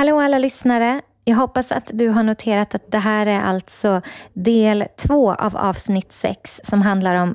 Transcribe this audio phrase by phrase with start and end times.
[0.00, 1.00] Hallå alla lyssnare!
[1.24, 6.12] Jag hoppas att du har noterat att det här är alltså del två av avsnitt
[6.12, 7.34] sex som handlar om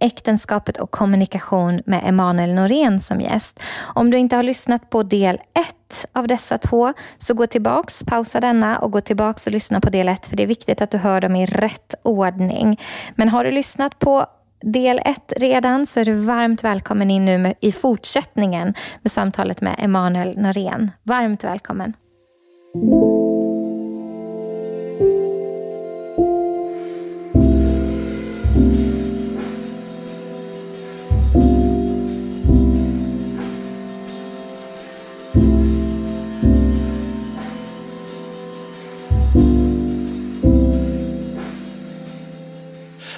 [0.00, 3.60] äktenskapet och kommunikation med Emanuel Norén som gäst.
[3.94, 8.40] Om du inte har lyssnat på del ett av dessa två så gå tillbaks, pausa
[8.40, 10.98] denna och gå tillbaks och lyssna på del ett för det är viktigt att du
[10.98, 12.80] hör dem i rätt ordning.
[13.14, 14.26] Men har du lyssnat på
[14.62, 19.60] del ett redan så är du varmt välkommen in nu med, i fortsättningen med samtalet
[19.60, 20.90] med Emanuel Norén.
[21.02, 21.92] Varmt välkommen.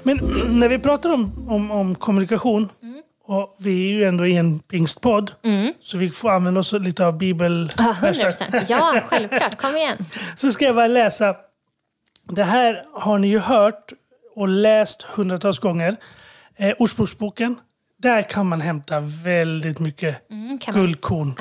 [0.02, 0.16] Men
[0.60, 3.02] när vi pratar om, om, om kommunikation, Mm.
[3.38, 5.32] och vi är ju ändå i en pingstpodd,
[5.80, 7.72] så vi får använda oss lite av bibel.
[7.78, 8.68] Ja, 100 procent.
[8.68, 9.56] Ja, självklart.
[9.60, 9.96] Kom igen.
[10.36, 11.36] Så ska jag bara läsa.
[12.28, 13.92] Det här har ni ju hört
[14.36, 15.96] och läst hundratals gånger.
[16.56, 17.56] Eh, Ordspråksboken.
[17.98, 21.34] Där kan man hämta väldigt mycket Mm, guldkorn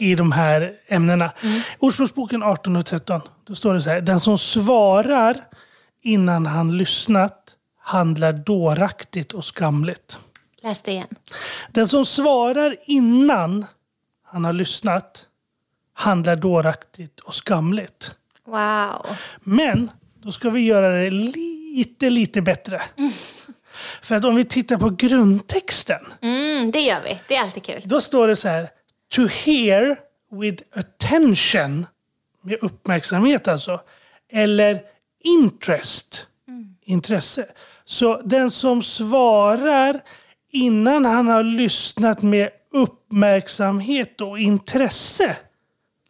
[0.00, 1.30] i de här ämnena.
[1.78, 3.20] Ordspråksboken 18 och 13.
[3.46, 4.00] Då står det så här.
[4.00, 5.36] Den som svarar
[6.02, 7.39] innan han lyssnat
[7.90, 10.18] handlar dåraktigt och skamligt.
[10.62, 11.08] Läs det igen.
[11.70, 13.66] Den som svarar innan
[14.24, 15.26] han har lyssnat
[15.92, 18.14] handlar dåraktigt och skamligt.
[18.44, 19.06] Wow.
[19.40, 19.90] Men
[20.22, 22.82] då ska vi göra det lite, lite bättre.
[24.02, 27.20] För att om vi tittar på grundtexten, Mm, det gör vi.
[27.28, 27.82] Det är alltid kul.
[27.84, 28.68] då står det så här.
[29.14, 29.96] To hear
[30.32, 31.86] with attention,
[32.42, 33.80] med uppmärksamhet alltså.
[34.32, 34.82] Eller
[35.24, 36.26] interest,
[36.82, 37.46] intresse.
[37.84, 40.00] Så den som svarar
[40.50, 45.36] innan han har lyssnat med uppmärksamhet och intresse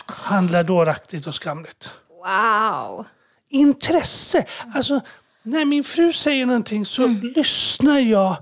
[0.07, 1.91] handlar dåraktigt och skamligt.
[2.09, 3.07] Wow.
[3.49, 4.45] Intresse.
[4.75, 5.01] Alltså,
[5.43, 8.37] när min fru säger någonting så lyssnar jag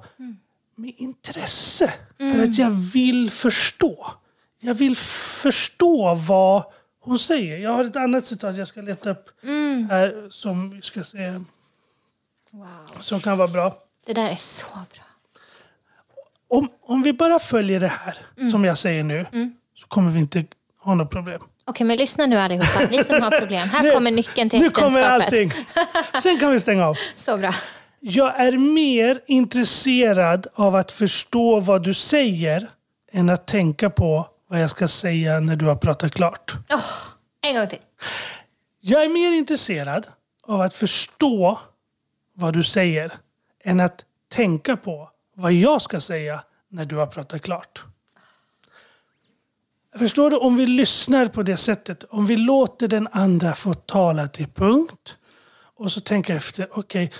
[0.74, 1.92] med intresse.
[2.18, 4.06] För att jag vill förstå.
[4.61, 6.64] Jag vill förstå vad
[7.00, 7.58] hon säger.
[7.58, 9.30] Jag har ett annat citat jag ska leta upp
[9.90, 11.40] här som vi ska se.
[12.58, 13.01] Wow.
[13.01, 13.74] Som kan vara bra.
[14.07, 15.05] Det där är så bra.
[16.51, 18.17] Om, om vi bara följer det här
[18.51, 19.27] som jag säger nu
[19.77, 20.45] så kommer vi inte
[20.80, 21.42] ha något problem.
[21.67, 22.80] Okej, men lyssna nu allihopa.
[22.91, 23.68] Ni som har problem.
[23.68, 25.55] Här Nu- kommer nyckeln till Nu kommer äktenskapet.
[26.13, 26.23] allting.
[26.23, 26.98] Sen kan vi stänga av.
[27.17, 27.55] Så bra.
[28.01, 32.68] Jag är mer intresserad av att förstå vad du säger
[33.13, 36.52] än att tänka på vad jag ska säga när du har pratat klart.
[36.70, 36.80] Åh,
[37.42, 37.79] en gång till.
[38.80, 40.07] Jag är mer intresserad
[40.47, 41.58] av att förstå
[42.38, 43.12] vad du säger
[43.64, 47.84] än att tänka på vad jag ska säga när du har pratat klart.
[49.98, 50.36] Förstår du?
[50.36, 55.16] Om vi lyssnar på det sättet, om vi låter den andra få tala till punkt
[55.74, 57.12] och så tänka efter, okej,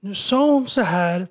[0.00, 1.28] nu sa hon så här.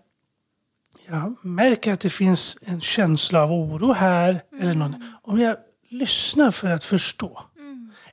[1.08, 4.44] Jag märker att det finns en känsla av oro här.
[4.62, 4.96] Eller något.
[5.22, 5.58] Om jag
[5.90, 7.42] lyssnar för att förstå.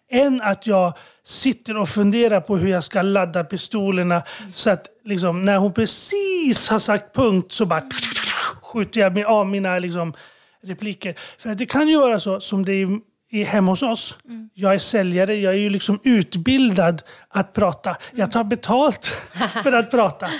[0.08, 0.94] Än att jag
[1.24, 4.22] sitter och funderar på hur jag ska ladda pistolerna.
[4.52, 7.82] Så att liksom, när hon precis har sagt punkt så bara
[8.62, 10.14] skjuter jag av mina liksom,
[10.62, 11.14] repliker.
[11.38, 12.88] För att det kan ju vara så som det är
[13.32, 14.18] är hemma hos oss.
[14.54, 17.96] Jag är säljare, jag är ju liksom utbildad att prata.
[18.12, 19.06] Jag tar betalt
[19.62, 20.30] för att prata.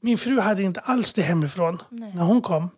[0.00, 2.70] Min fru hade inte alls det hemifrån när hon kom.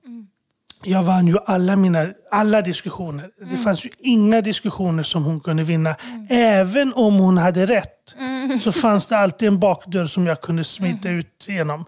[0.82, 3.30] Jag vann ju alla mina alla diskussioner.
[3.50, 5.96] Det fanns ju inga diskussioner som hon kunde vinna.
[6.28, 8.14] Även om hon hade rätt
[8.62, 11.84] så fanns det alltid en bakdörr som jag kunde smita ut genom.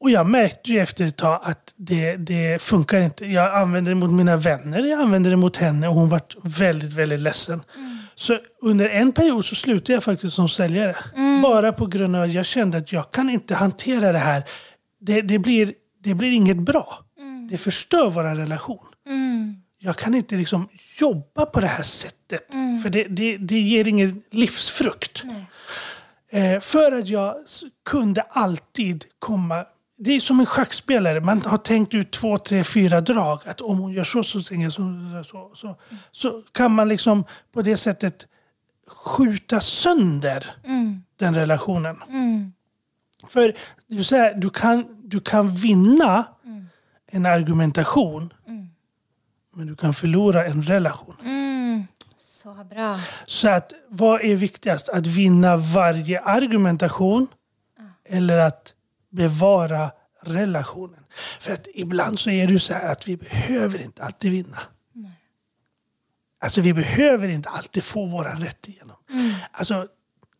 [0.00, 3.26] Och jag märkte ju efter ett tag att det, det funkar inte.
[3.26, 6.92] Jag använde det mot mina vänner, jag använde det mot henne och hon var väldigt,
[6.92, 7.62] väldigt ledsen.
[8.14, 10.96] Så under en period så slutade jag faktiskt som säljare.
[11.42, 14.44] Bara på grund av att jag kände att jag kan inte hantera det här.
[15.00, 15.72] Det, det, blir,
[16.02, 16.98] det blir inget bra.
[17.52, 18.86] Det förstör vår relation.
[19.78, 20.68] Jag kan inte liksom
[21.00, 22.52] jobba på det här sättet.
[22.82, 25.24] För det, det, det ger ingen livsfrukt.
[26.30, 27.34] Eh, för att jag
[27.84, 29.64] kunde alltid komma...
[29.98, 31.20] Det är som en schackspelare.
[31.20, 33.38] Man har tänkt ut två, tre, fyra drag.
[33.46, 34.82] Att om hon gör så, så jag så.
[35.24, 35.76] Så, så,
[36.10, 38.26] så kan man liksom på det sättet
[38.86, 40.46] skjuta sönder
[41.16, 41.96] den relationen.
[43.28, 43.54] För
[43.86, 46.24] du, säger, du, kan, du kan vinna
[47.14, 48.32] en argumentation.
[49.54, 51.16] Men du kan förlora en relation.
[52.16, 53.00] Så bra.
[53.26, 54.88] Så att vad är viktigast?
[54.88, 57.28] Att vinna varje argumentation
[58.04, 58.74] eller att
[59.10, 59.90] bevara
[60.22, 61.04] relationen?
[61.40, 64.58] För att ibland så är det så här att vi behöver inte alltid vinna.
[66.40, 68.96] Alltså vi behöver inte alltid få våran rätt igenom.
[69.10, 69.32] Mm.
[69.52, 69.86] Alltså,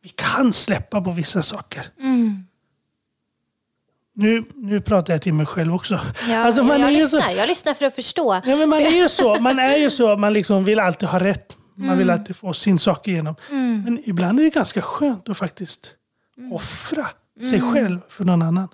[0.03, 1.87] vi kan släppa på vissa saker.
[4.15, 6.01] Nu, nu pratar jag till mig själv också.
[6.29, 7.21] Ja, alltså, man jag, är lyssnar.
[7.21, 8.41] så, jag lyssnar för att förstå.
[8.45, 9.35] ja, men man är ju så.
[9.41, 10.17] Man är ju så.
[10.17, 11.57] Man liksom vill alltid ha rätt.
[11.75, 11.99] Man Mm.
[11.99, 13.35] vill alltid få sin sak igenom.
[13.85, 15.91] Men ibland är det ganska skönt att faktiskt
[16.39, 16.53] Mm.
[16.53, 17.07] offra
[17.51, 18.69] sig själv för någon annan.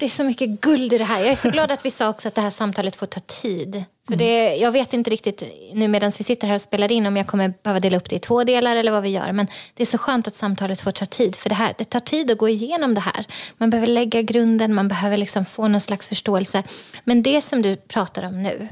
[0.00, 1.20] Det är så mycket guld i det här.
[1.20, 3.84] Jag är så glad att vi sa också att det här samtalet får ta tid.
[4.08, 5.42] För det, jag vet inte riktigt
[5.74, 8.16] nu medan vi sitter här och spelar in om jag kommer behöva dela upp det
[8.16, 9.32] i två delar eller vad vi gör.
[9.32, 11.36] Men det är så skönt att samtalet får ta tid.
[11.36, 13.26] För det, här, det tar tid att gå igenom det här.
[13.56, 16.62] Man behöver lägga grunden, man behöver liksom få någon slags förståelse.
[17.04, 18.68] Men det som du pratar om nu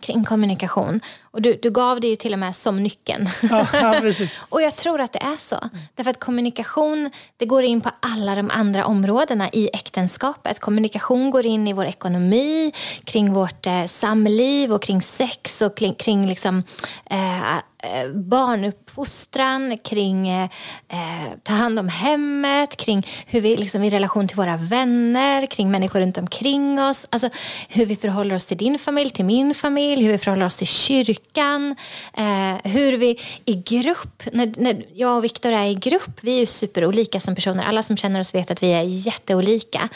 [0.00, 1.00] kring kommunikation.
[1.38, 3.28] Och du, du gav det ju till och med som nyckeln.
[3.50, 4.02] Ja, ja.
[4.48, 5.70] Och jag tror att det är så.
[5.94, 10.58] Därför att kommunikation det går in på alla de andra områdena i äktenskapet.
[10.60, 12.72] Kommunikation går in i vår ekonomi,
[13.04, 16.62] kring vårt eh, samliv och kring sex och kring, kring liksom,
[17.10, 20.48] eh, eh, barnuppfostran, kring eh,
[20.88, 25.70] eh, ta hand om hemmet, kring hur vi liksom, i relation till våra vänner, kring
[25.70, 27.08] människor runt omkring oss.
[27.10, 27.28] Alltså
[27.68, 30.66] hur vi förhåller oss till din familj, till min familj, hur vi förhåller oss till
[30.66, 36.36] kyrkan, eh, hur vi i grupp, när, när jag och Viktor är i grupp, vi
[36.36, 37.64] är ju superolika som personer.
[37.64, 39.88] Alla som känner oss vet att vi är jätteolika.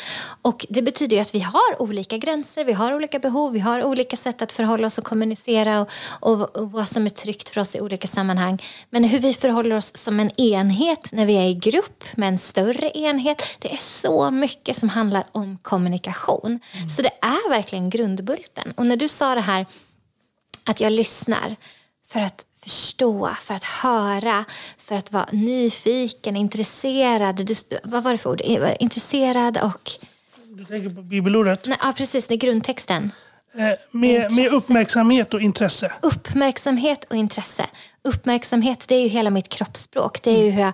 [0.42, 3.84] Och det betyder ju att vi har olika gränser, vi har olika behov, vi har
[3.84, 5.88] olika sätt att förhålla oss och kommunicera och,
[6.20, 8.62] och, och vad som är tryggt för oss i olika sammanhang.
[8.90, 12.38] Men hur vi förhåller oss som en enhet när vi är i grupp med en
[12.38, 13.42] större enhet.
[13.58, 16.60] Det är så mycket som handlar om kommunikation.
[16.96, 18.72] Så det är verkligen grundbulten.
[18.76, 19.66] Och när du sa det här
[20.64, 21.56] att jag lyssnar
[22.08, 24.44] för att förstå, för att höra,
[24.78, 27.46] för att vara nyfiken, intresserad.
[27.46, 27.54] Du,
[27.84, 28.40] vad var det för ord?
[28.44, 29.90] Eh, Intresserad och...
[30.46, 31.66] Du tänker på bibelordet.
[31.66, 33.12] Nej, ja, precis, det är grundtexten.
[33.54, 35.92] Eh, med, med uppmärksamhet och intresse.
[36.02, 37.66] Uppmärksamhet och intresse.
[38.04, 40.22] Uppmärksamhet det är ju hela mitt kroppsspråk.
[40.22, 40.72] Det är ju hur jag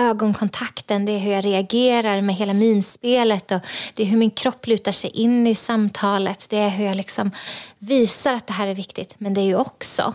[0.00, 3.60] ögonkontakten, det är hur jag reagerar med hela minspelet och
[3.94, 6.46] det är hur min kropp lutar sig in i samtalet.
[6.48, 7.30] Det är hur jag liksom
[7.78, 9.14] visar att det här är viktigt.
[9.18, 10.14] Men det är ju också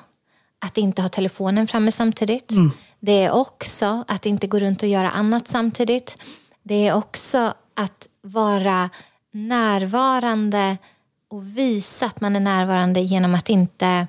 [0.59, 2.51] att inte ha telefonen framme samtidigt.
[2.99, 6.23] Det är också att inte gå runt och göra annat samtidigt.
[6.63, 8.89] Det är också att vara
[9.31, 10.77] närvarande
[11.29, 14.07] och visa att man är närvarande genom att inte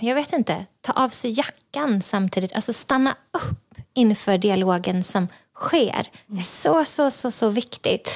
[0.00, 2.52] jag vet inte, ta av sig jackan samtidigt.
[2.52, 3.61] Alltså stanna upp
[3.94, 6.06] inför dialogen som sker.
[6.26, 8.08] Det är så, så, så, så viktigt.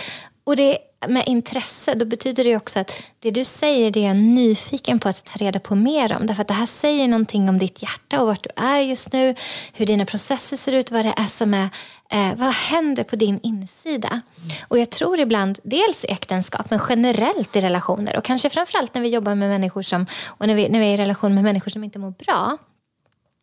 [0.44, 0.78] Och det
[1.08, 5.08] med intresse, då betyder det också att det du säger det är jag nyfiken på
[5.08, 6.26] att ta reda på mer om.
[6.26, 9.34] Därför att det här säger någonting om ditt hjärta och vart du är just nu,
[9.72, 11.68] hur dina processer ser ut, vad det är som är,
[12.10, 14.20] eh, vad händer på din insida.
[14.68, 19.02] Och jag tror ibland, dels i äktenskap, men generellt i relationer och kanske framförallt när
[19.02, 21.70] vi jobbar med människor som, och när vi, när vi är i relation med människor
[21.70, 22.58] som inte mår bra,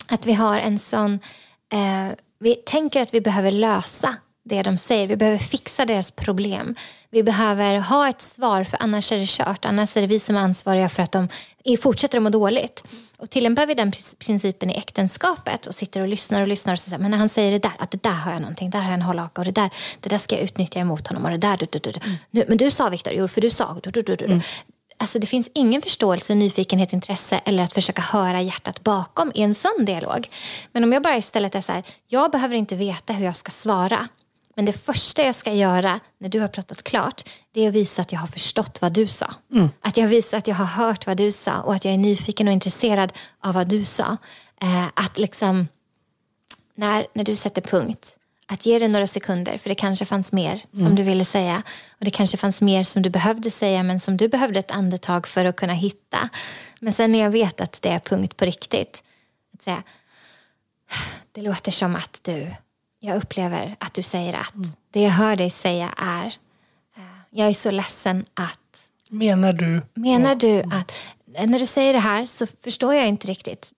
[0.10, 1.20] att vi har en sån...
[1.74, 5.08] Eh, vi tänker att vi behöver lösa det de säger.
[5.08, 6.76] Vi behöver fixa deras problem.
[7.10, 9.66] Vi behöver ha ett svar för annars är det kört.
[9.66, 11.28] Annars är det vi som är ansvariga för att de
[11.82, 12.84] fortsätter att må dåligt.
[13.18, 16.80] Och tillämpar vi den pr- principen i äktenskapet och sitter och lyssnar och lyssnar och
[16.80, 18.86] säger men när han säger det där, att det där har jag någonting, där har
[18.86, 19.70] jag en hållhaka och det där,
[20.00, 22.00] det där ska jag utnyttja emot honom och det där, du, du, du, du.
[22.32, 24.42] Nu, men du sa Viktor, jo för du sa, du, du, du, du.
[24.98, 29.56] Alltså det finns ingen förståelse, nyfikenhet, intresse eller att försöka höra hjärtat bakom i en
[29.56, 30.30] sån dialog.
[30.72, 33.52] Men om jag bara istället är så här, jag behöver inte veta hur jag ska
[33.52, 34.08] svara.
[34.56, 38.02] Men det första jag ska göra när du har pratat klart, det är att visa
[38.02, 39.34] att jag har förstått vad du sa.
[39.82, 42.48] Att jag visar att jag har hört vad du sa och att jag är nyfiken
[42.48, 44.18] och intresserad av vad du sa.
[44.62, 45.68] Eh, att liksom,
[46.76, 48.18] när, när du sätter punkt,
[48.54, 51.64] att ge det några sekunder, för det kanske fanns mer som du ville säga.
[52.00, 55.28] Och det kanske fanns mer som du behövde säga, men som du behövde ett andetag
[55.28, 56.30] för att kunna hitta.
[56.80, 59.04] Men sen när jag vet att det är punkt på riktigt,
[59.54, 59.84] att säga,
[61.32, 62.52] det låter som att du,
[63.00, 64.54] jag upplever att du säger att.
[64.92, 66.26] Det jag hör dig säga är,
[66.98, 68.60] eh, jag är så ledsen att
[69.10, 69.82] Menar du?
[69.94, 70.92] Menar du att,
[71.48, 73.74] när du säger det här så förstår jag inte riktigt.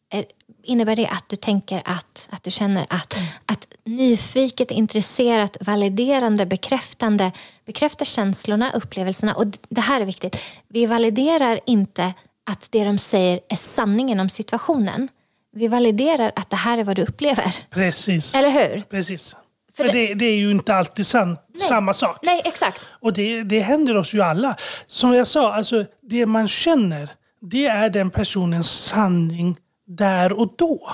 [0.66, 6.46] Är- Innebär det att du tänker att, att du känner att, att nyfiket, intresserat, validerande,
[6.46, 7.32] bekräftande
[7.66, 9.34] bekräftar känslorna, upplevelserna.
[9.36, 10.36] Och det här är viktigt.
[10.68, 12.14] Vi validerar inte
[12.50, 15.08] att det de säger är sanningen om situationen.
[15.56, 17.56] Vi validerar att det här är vad du upplever.
[17.70, 18.36] Precis.
[18.36, 18.82] Eller hur?
[18.82, 19.36] Precis.
[19.76, 22.20] För För det- det, det är ju inte alltid sant, samma sak.
[22.24, 22.88] Nej, exakt.
[23.02, 24.56] Och det, det händer oss ju alla.
[24.88, 27.10] Som jag sa, alltså, det man känner,
[27.42, 30.92] det är den personens sanning där och då.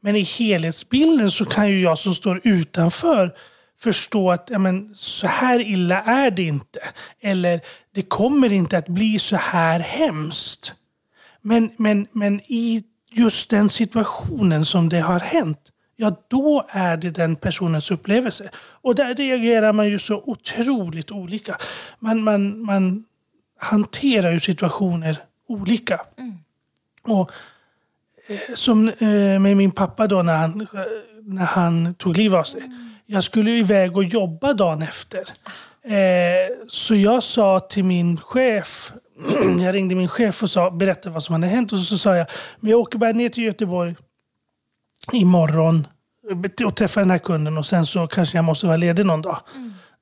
[0.00, 3.34] Men i helhetsbilden så kan ju jag som står utanför
[3.78, 6.80] förstå att ja, men, så här illa är det inte.
[7.20, 7.60] Eller
[7.94, 10.74] det kommer inte att bli så här hemskt.
[11.42, 17.10] Men, men, men i just den situationen som det har hänt, ja då är det
[17.10, 18.50] den personens upplevelse.
[18.56, 21.56] Och där reagerar man ju så otroligt olika.
[21.98, 23.04] Man, man, man
[23.58, 26.00] hanterar ju situationer olika.
[27.02, 27.36] Och eh,
[28.54, 30.66] som eh, med min pappa då när han, eh,
[31.22, 32.62] när han tog livet av sig.
[33.06, 35.24] Jag skulle iväg och jobba dagen efter.
[35.84, 38.92] Eh, så jag sa till min chef,
[39.60, 41.72] jag ringde min chef och sa, berättade vad som hade hänt.
[41.72, 42.26] Och så sa jag,
[42.60, 43.94] men jag åker bara ner till Göteborg
[45.12, 45.86] imorgon
[46.66, 49.38] och träffar den här kunden och sen så kanske jag måste vara ledig någon dag.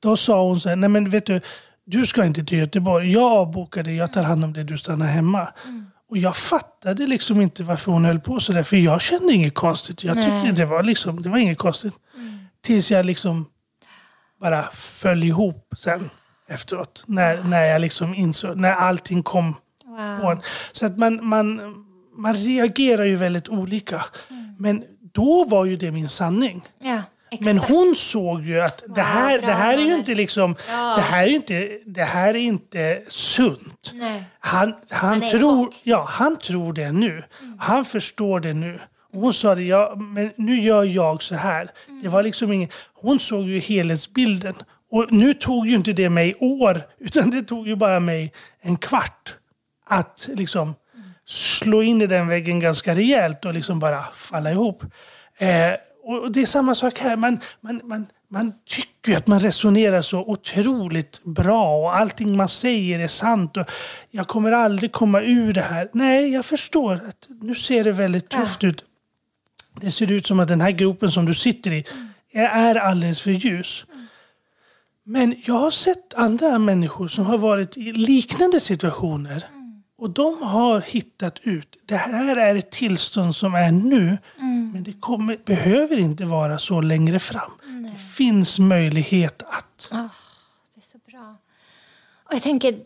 [0.01, 1.41] Då sa hon så här, nej men vet du,
[1.85, 3.13] du ska inte till Göteborg.
[3.13, 5.49] Jag avbokar det, jag tar hand om det, du stannar hemma.
[6.09, 8.63] Och jag fattade liksom inte varför hon höll på sådär.
[8.63, 10.05] För jag kände inget konstigt.
[10.05, 10.53] Jag tyckte Nej.
[10.53, 11.95] det var, liksom, det var inget konstigt.
[12.61, 13.47] Tills jag liksom
[14.41, 16.11] bara föll ihop sen
[16.49, 17.05] efteråt.
[17.07, 19.55] När, när jag liksom insåg, när allting kom
[20.21, 20.41] på en.
[20.73, 21.75] Så att man, man,
[22.17, 24.05] man reagerar ju väldigt olika.
[24.59, 26.63] Men då var ju det min sanning.
[26.79, 27.45] Ja, exakt.
[27.45, 30.95] Men hon såg ju att det här, det här är ju inte liksom, Ja.
[30.97, 33.91] det här är inte, det här är inte sunt.
[33.95, 34.25] Nej.
[34.41, 37.25] Han, han, tror, ja, han tror det nu.
[37.59, 38.79] Han förstår det nu.
[39.13, 41.71] Hon sa det, ja, men nu gör jag så här.
[42.03, 44.55] Det var liksom ingen, hon såg ju helhetsbilden.
[44.91, 48.77] Och nu tog ju inte det mig år, utan det tog ju bara mig en
[48.77, 49.35] kvart
[49.87, 50.75] att liksom
[51.25, 54.83] slå in i den väggen ganska rejält och liksom bara falla ihop.
[55.39, 55.73] Eh,
[56.07, 57.17] och det är samma sak här.
[57.17, 62.99] Man, man, man, man tycker att man resonerar så otroligt bra och allting man säger
[62.99, 63.57] är sant.
[63.57, 63.71] Och
[64.11, 65.91] jag kommer aldrig komma ur det här.
[65.93, 68.85] Nej, jag förstår att nu ser det väldigt tufft ut.
[69.81, 71.85] Det ser ut som att den här gropen som du sitter i
[72.33, 73.87] är alldeles för ljus.
[75.05, 79.45] Men jag har sett andra människor som har varit i liknande situationer.
[79.99, 81.77] Och de har hittat ut.
[81.85, 84.19] Det här är ett tillstånd som är nu.
[84.73, 87.51] Men det kommer, behöver inte vara så längre fram.
[87.93, 89.89] Det finns möjlighet att.
[89.93, 90.07] Åh,
[90.75, 91.37] det är så bra.
[92.25, 92.77] Och jag tänker,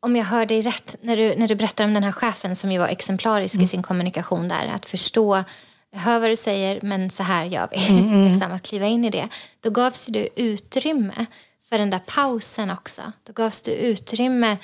[0.00, 2.72] om jag hör dig rätt, när du, när du berättar om den här chefen som
[2.72, 5.44] ju var exemplarisk i sin kommunikation där, att förstå,
[5.90, 7.78] jag hör vad du säger, men så här gör vi.
[8.30, 9.28] liksom, att kliva in i det.
[9.60, 11.26] Då gavs det utrymme
[11.68, 13.02] för den där pausen också.
[13.22, 14.56] Då gavs det utrymme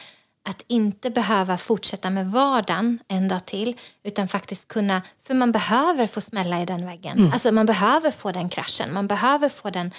[0.48, 6.06] att inte behöva fortsätta med vardagen en dag till utan faktiskt kunna, för man behöver
[6.06, 7.30] få smälla i den väggen.
[7.32, 9.90] Alltså man behöver få den kraschen, man behöver få den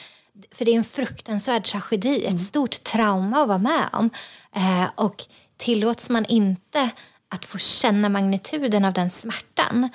[0.51, 4.09] för det är en fruktansvärd tragedi, ett stort trauma att vara med om.
[4.55, 5.23] Eh, och
[5.57, 6.89] tillåts man inte
[7.29, 9.89] att få känna magnituden av den smärtan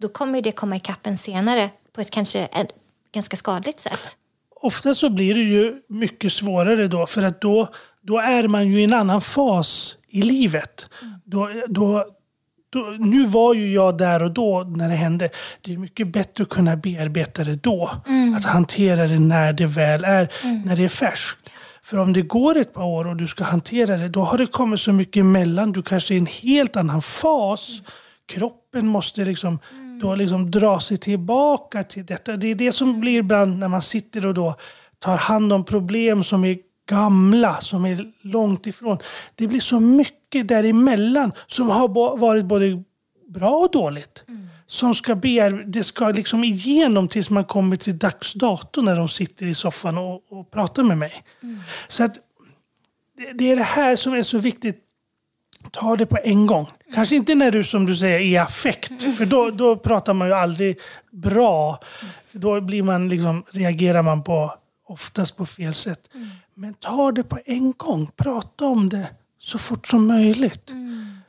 [0.00, 2.72] då kommer det komma ikapp en senare på ett kanske ett
[3.14, 4.16] ganska skadligt sätt.
[4.60, 7.68] Ofta så blir det ju mycket svårare då för att då,
[8.06, 10.90] då är man ju i en annan fas i livet.
[11.24, 12.04] Då, då,
[12.70, 15.30] då, nu var ju jag där och då när det hände.
[15.60, 17.90] Det är mycket bättre att kunna bearbeta det då.
[18.36, 20.28] Att hantera det när det väl är,
[20.64, 21.50] när det är färskt.
[21.82, 24.46] För om det går ett par år och du ska hantera det, då har det
[24.46, 25.72] kommit så mycket emellan.
[25.72, 27.82] Du kanske är i en helt annan fas.
[28.26, 29.58] Kroppen måste liksom,
[30.02, 32.36] då liksom dra sig tillbaka till detta.
[32.36, 34.54] Det är det som blir ibland när man sitter och då
[34.98, 38.98] tar hand om problem som är gamla, som är långt ifrån.
[39.34, 42.82] Det blir så mycket däremellan som har varit både
[43.28, 44.24] bra och dåligt.
[44.66, 49.08] Som ska bear- det ska liksom igenom tills man kommer till dags dato när de
[49.08, 51.24] sitter i soffan och, och pratar med mig.
[51.88, 52.14] Så att
[53.16, 54.82] det, det är det här som är så viktigt.
[55.70, 56.66] Ta det på en gång.
[56.94, 59.16] Kanske inte när du som du säger är i affekt.
[59.16, 60.78] För då, då pratar man ju aldrig
[61.12, 61.78] bra.
[62.26, 64.54] För då blir man liksom, reagerar man på
[64.88, 66.10] oftast på fel sätt.
[66.56, 68.10] Men ta det på en gång.
[68.16, 69.06] Prata om det
[69.38, 70.72] så fort som möjligt.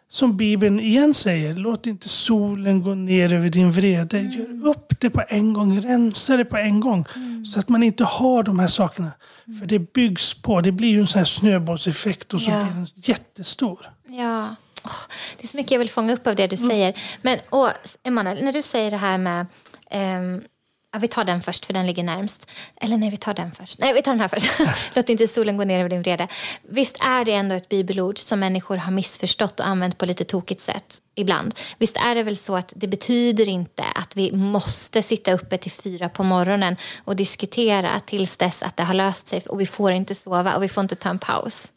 [0.10, 4.19] Som Bibeln igen säger, låt inte solen gå ner över din vrede.
[4.22, 7.05] Gör upp det på en gång, rensa det på en gång.
[7.53, 9.12] Så att man inte har de här sakerna.
[9.60, 12.63] För det byggs på, det blir ju en sån här snöbollseffekt och så Ja.
[12.63, 13.86] blir den jättestor.
[14.07, 14.55] Ja.
[14.84, 14.91] Åh,
[15.38, 16.93] det är så mycket jag vill fånga upp av det du säger.
[17.22, 17.69] Men åh,
[18.03, 19.46] Emanuel, när du säger det här med...
[19.91, 20.41] ehm,
[20.98, 22.48] ja, vi tar den först, för den ligger närmst.
[22.82, 23.80] Eller nej, vi tar den först.
[23.80, 24.51] Nej, vi tar den här först.
[24.94, 26.27] Låt inte solen gå ner över din vrede.
[26.62, 30.62] Visst är det ändå ett bibelord som människor har missförstått och använt på lite tokigt
[30.62, 31.56] sätt ibland.
[31.77, 35.72] Visst är det väl så att det betyder inte att vi måste sitta uppe till
[35.72, 36.75] fyra på morgonen
[37.06, 40.63] och diskutera tills dess att det har löst sig och vi får inte sova och
[40.63, 41.74] vi får inte ta en paus.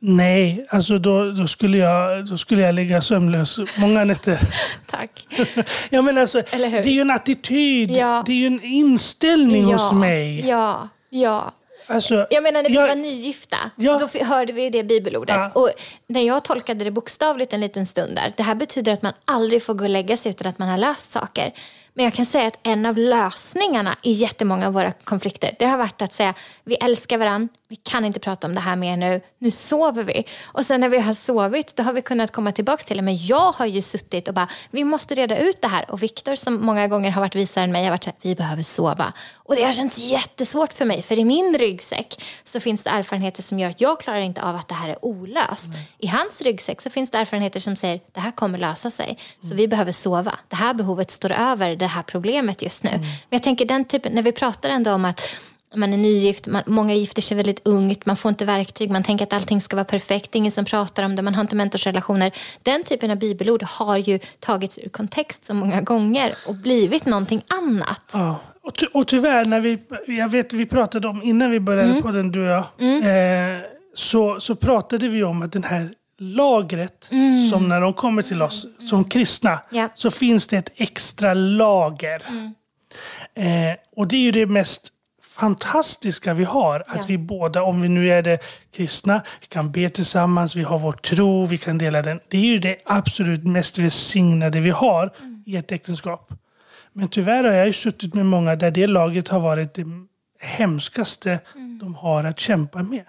[0.00, 4.38] Nej, alltså då, då, skulle jag, då skulle jag ligga sömnlös många nätter.
[4.86, 5.26] Tack.
[5.90, 6.82] Ja, men alltså, Eller hur?
[6.82, 8.22] det är ju en attityd, Ja.
[8.26, 10.48] det är ju en inställning hos mig.
[10.48, 11.52] Ja, ja.
[11.88, 13.98] Alltså, Jag menar när vi jag- var nygifta, Ja.
[14.12, 15.36] då hörde vi det bibelordet.
[15.36, 15.50] Ja.
[15.54, 15.70] Och
[16.08, 19.62] när jag tolkade det bokstavligt en liten stund där, det här betyder att man aldrig
[19.62, 21.52] får gå och lägga sig utan att man har löst saker.
[21.96, 25.78] Men jag kan säga att en av lösningarna i jättemånga av våra konflikter, det har
[25.78, 26.34] varit att säga
[26.64, 30.24] vi älskar varandra, vi kan inte prata om det här mer nu, nu sover vi.
[30.44, 33.02] Och sen när vi har sovit, då har vi kunnat komma tillbaka till det.
[33.02, 35.90] Men jag har ju suttit och bara, vi måste reda ut det här.
[35.90, 38.34] Och Viktor som många gånger har varit visare än mig har varit så här, vi
[38.34, 39.12] behöver sova.
[39.48, 43.42] Och det har känts jättesvårt för mig, för i min ryggsäck så finns det erfarenheter
[43.42, 45.72] som gör att jag klarar inte av att det här är olöst.
[45.98, 49.18] I hans ryggsäck så finns det erfarenheter som säger, det här kommer lösa sig.
[49.40, 50.38] Så vi behöver sova.
[50.48, 52.90] Det här behovet står över det här problemet just nu.
[52.90, 55.20] Men jag tänker den typen, när vi pratar ändå om att
[55.74, 59.24] man är nygift, man, många gifter sig väldigt ungt, man får inte verktyg, man tänker
[59.24, 62.32] att allting ska vara perfekt, ingen som pratar om det, man har inte mentorsrelationer.
[62.62, 67.42] Den typen av bibelord har ju tagits ur kontext så många gånger och blivit någonting
[67.48, 68.10] annat.
[68.12, 68.36] Ja.
[68.66, 72.02] Och, ty- och tyvärr, när vi, jag vet vi pratade om innan vi började Mm.
[72.02, 72.64] på den du och jag,
[73.56, 73.60] eh,
[73.94, 77.10] så, så pratade vi om att den här lagret,
[77.50, 79.78] som när de kommer till oss som kristna, Mm.
[79.78, 79.90] Mm.
[79.94, 82.22] så finns det ett extra lager.
[83.34, 84.92] Eh, och det är ju det mest
[85.22, 86.80] fantastiska vi har.
[86.80, 87.02] Att Ja.
[87.08, 88.38] vi båda, om vi nu är det
[88.76, 92.20] kristna, vi kan be tillsammans, vi har vår tro, vi kan dela den.
[92.28, 95.10] Det är ju det absolut mest välsignade vi har
[95.46, 96.32] i ett äktenskap.
[96.96, 99.84] Men tyvärr har jag ju suttit med många där det laget har varit det
[100.40, 101.38] hemskaste
[101.80, 103.04] de har att kämpa med.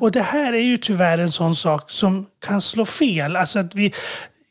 [0.00, 3.36] Och det här är ju tyvärr en sån sak som kan slå fel.
[3.36, 3.92] Alltså att vi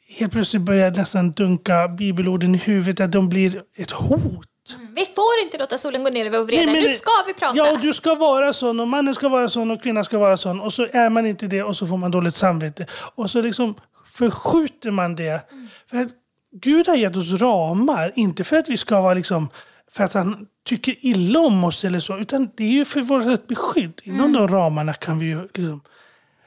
[0.08, 4.48] helt plötsligt börjar nästan dunka bibelorden i huvudet, att de blir ett hot.
[4.96, 7.34] Vi får inte låta solen gå ner över vår vrede, Nej, men nu ska vi
[7.34, 7.58] prata.
[7.58, 10.38] Ja, och du ska vara sån och mannen ska vara sån och kvinnan ska vara
[10.38, 10.62] sån.
[10.62, 12.86] Och så är man inte det och så får man dåligt samvete.
[13.16, 15.42] Och så liksom förskjuter man det.
[15.90, 16.12] För att
[16.52, 19.50] Gud har gett oss ramar, inte för att vi ska vara liksom
[19.92, 23.48] för att han tycker illa om oss eller så, utan det är ju för vårt
[23.48, 24.02] beskydd.
[24.04, 25.82] Inom de ramarna kan vi ju liksom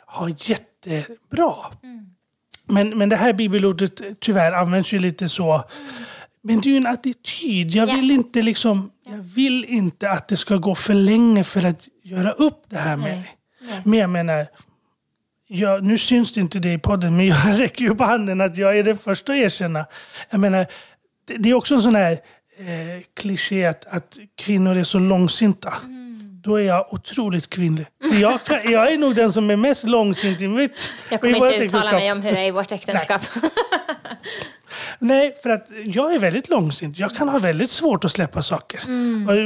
[0.06, 1.54] ha jättebra.
[2.66, 5.64] Men, men det här bibelordet tyvärr används ju lite så.
[6.42, 7.70] Men det är ju en attityd.
[7.70, 7.94] Jag Ja.
[7.94, 12.30] vill inte liksom, jag vill inte att det ska gå för länge för att göra
[12.30, 13.14] upp det här med Nej.
[13.16, 13.36] dig.
[13.60, 13.82] Nej.
[13.84, 14.46] Men jag menar,
[15.46, 18.56] jag, nu syns det inte det i podden, men jag räcker ju upp handen att
[18.56, 19.86] jag är den första att erkänna.
[20.30, 20.66] Jag menar,
[21.26, 22.12] det, det är också en sån här
[22.58, 25.74] eh, kliché att, att kvinnor är så långsinta.
[25.84, 26.14] Mm.
[26.42, 27.86] Då är jag otroligt kvinnlig.
[28.20, 31.64] Jag, kan, jag är nog den som är mest långsint i mitt Jag kommer inte
[31.64, 33.22] uttala mig om hur det är i vårt äktenskap.
[34.98, 36.98] Nej, för att jag är väldigt långsint.
[36.98, 38.80] Jag kan ha väldigt svårt att släppa saker.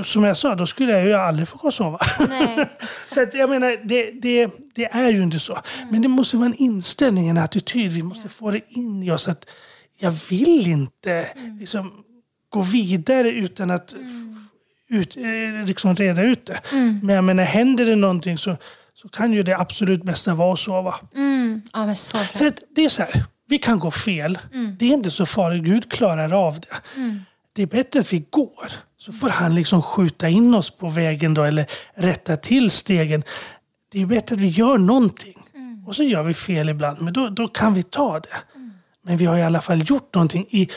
[0.00, 1.98] Och som jag sa, då skulle jag ju aldrig få gå och sova.
[2.28, 2.68] Nej.
[3.14, 5.58] så att jag menar, det, det, det är ju inte så.
[5.90, 7.92] Men det måste vara en inställning, en attityd.
[7.92, 9.46] Vi måste få det in i oss att
[10.00, 11.26] jag vill inte
[11.60, 11.92] liksom,
[12.48, 13.98] gå vidare utan att f-
[14.90, 16.60] ut, eh, liksom reda ut det.
[17.02, 18.56] Men jag menar, händer det någonting så,
[18.94, 20.94] så kan ju det absolut bästa vara att sova.
[21.14, 21.62] Mm.
[22.12, 22.28] Ja.
[22.38, 24.38] För att det är så här, vi kan gå fel.
[24.78, 25.64] Det är inte så farligt.
[25.64, 26.76] Gud klarar av det.
[27.52, 28.72] Det är bättre att vi går.
[28.96, 33.22] Så får han liksom skjuta in oss på vägen då, eller rätta till stegen.
[33.92, 35.42] Det är bättre att vi gör någonting.
[35.86, 38.28] Och så gör vi fel ibland, men då, då kan vi ta det.
[39.02, 40.68] Men vi har i alla fall gjort någonting i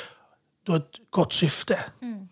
[0.66, 1.80] då ett gott syfte.
[2.04, 2.31] Jättebra.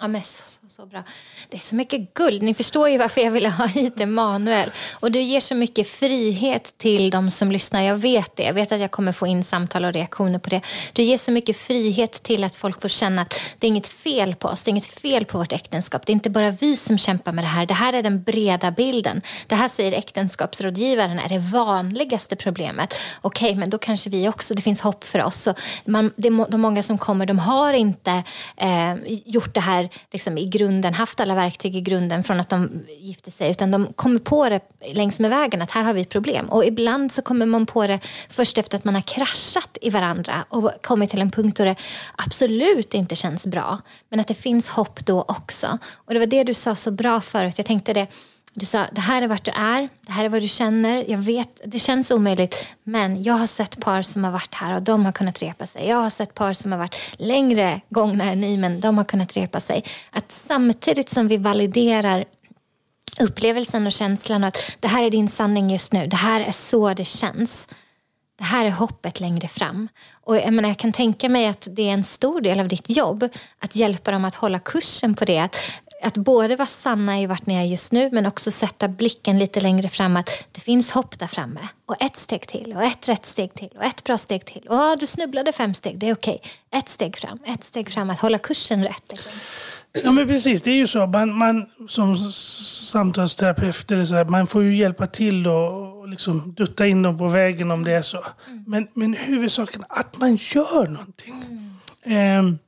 [0.00, 1.02] Ja, men så, så, så bra.
[1.48, 2.42] Det är så mycket guld.
[2.42, 4.70] Ni förstår ju varför jag ville ha hit Emanuel.
[4.92, 7.82] Och du ger så mycket frihet till de som lyssnar.
[7.82, 8.42] Jag vet det.
[8.42, 10.60] Jag vet att jag kommer få in samtal och reaktioner på det.
[10.92, 14.34] Du ger så mycket frihet till att folk får känna att det är inget fel
[14.34, 14.62] på oss.
[14.62, 16.06] Det är inget fel på vårt äktenskap.
[16.06, 17.66] Det är inte bara vi som kämpar med det här.
[17.66, 19.22] Det här är den breda bilden.
[19.46, 22.94] Det här säger äktenskapsrådgivaren är det vanligaste problemet.
[23.20, 25.42] Okej, men då kanske vi också, det finns hopp för oss.
[25.42, 28.22] Så man, det, de många som kommer, de har inte
[28.56, 32.82] eh, gjort det här liksom, i grunden, haft alla verktyg i grunden från att de
[33.00, 33.50] gifte sig.
[33.50, 34.60] Utan de kommer på det
[34.92, 36.48] längs med vägen att här har vi problem.
[36.48, 40.44] Och ibland så kommer man på det först efter att man har kraschat i varandra
[40.48, 41.76] och kommit till en punkt då det
[42.16, 43.78] absolut inte känns bra.
[44.08, 45.78] Men att det finns hopp då också.
[45.94, 47.54] Och det var det du sa så bra förut.
[47.56, 48.06] Jag tänkte det,
[48.58, 51.10] du sa det här är vart du är, det här är vad du känner.
[51.10, 52.66] Jag vet, det känns omöjligt.
[52.82, 55.88] Men jag har sett par som har varit här och de har kunnat repa sig.
[55.88, 59.36] Jag har sett par som har varit längre gångna än ni men de har kunnat
[59.36, 59.84] repa sig.
[60.10, 62.24] Att samtidigt som vi validerar
[63.20, 66.06] upplevelsen och känslan att det här är din sanning just nu.
[66.06, 67.68] Det här är så det känns.
[68.38, 69.88] Det här är hoppet längre fram.
[70.24, 72.90] Och jag, menar, jag kan tänka mig att det är en stor del av ditt
[72.90, 75.38] jobb att hjälpa dem att hålla kursen på det.
[75.38, 75.56] Att,
[76.02, 79.60] att både vara sanna i vart ni är just nu men också sätta blicken lite
[79.60, 81.60] längre fram att det finns hopp där framme.
[81.86, 84.66] Och ett steg till och ett rätt steg till och ett bra steg till.
[84.68, 86.42] Och ja, du snubblade fem steg, det är okej.
[86.70, 88.10] Ett steg fram, ett steg fram.
[88.10, 89.02] Att hålla kursen rätt.
[89.10, 89.32] Liksom.
[89.92, 91.06] Ja men precis, det är ju så.
[91.06, 96.54] Man, man som samtalsterapeut eller så här, man får ju hjälpa till och, och liksom
[96.54, 98.24] dutta in dem på vägen om det är så.
[98.46, 98.64] Mm.
[98.66, 101.44] Men, men huvudsaken att man gör någonting.
[102.04, 102.52] Mm.
[102.52, 102.58] Eh,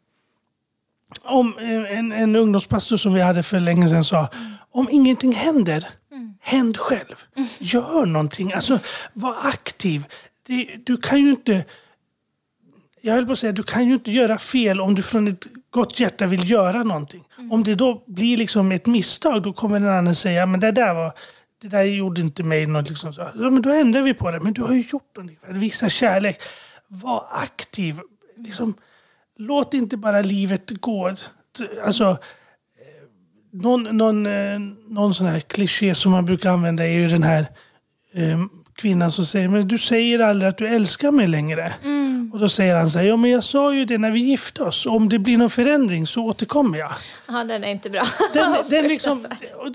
[1.24, 4.28] om en, en ungdomspastor som vi hade för länge sedan sa,
[4.70, 6.34] om ingenting händer, mm.
[6.40, 7.24] händ själv.
[7.36, 7.48] Mm.
[7.58, 8.78] Gör någonting, alltså
[9.12, 10.04] var aktiv.
[10.46, 11.64] Det, du kan ju inte
[13.02, 15.46] jag höll på att säga, du kan ju inte göra fel om du från ett
[15.70, 17.24] gott hjärta vill göra någonting.
[17.38, 17.52] Mm.
[17.52, 20.94] Om det då blir liksom ett misstag, då kommer den andra säga, men det där
[20.94, 21.12] var
[21.62, 22.88] det där gjorde inte mig något.
[22.88, 23.20] Liksom så.
[23.20, 24.40] Ja, men då ändrar vi på det.
[24.40, 26.42] Men du har ju gjort någonting för att visa kärlek.
[26.88, 28.00] Var aktiv.
[28.36, 28.74] Liksom,
[29.40, 31.14] låt inte bara livet gå.
[31.84, 32.18] Alltså,
[33.52, 37.46] någon, någon, eh, någon sån här kliché som man brukar använda är ju den här
[38.14, 41.72] um, kvinnan som säger men du säger aldrig att du älskar mig längre.
[41.82, 42.30] Mm.
[42.32, 44.62] Och då säger han så här, ja men jag sa ju det när vi gifte
[44.62, 44.86] oss.
[44.86, 46.90] Om det blir någon förändring så återkommer jag.
[47.26, 48.02] Ja, den är inte bra.
[48.32, 49.26] Den, den liksom,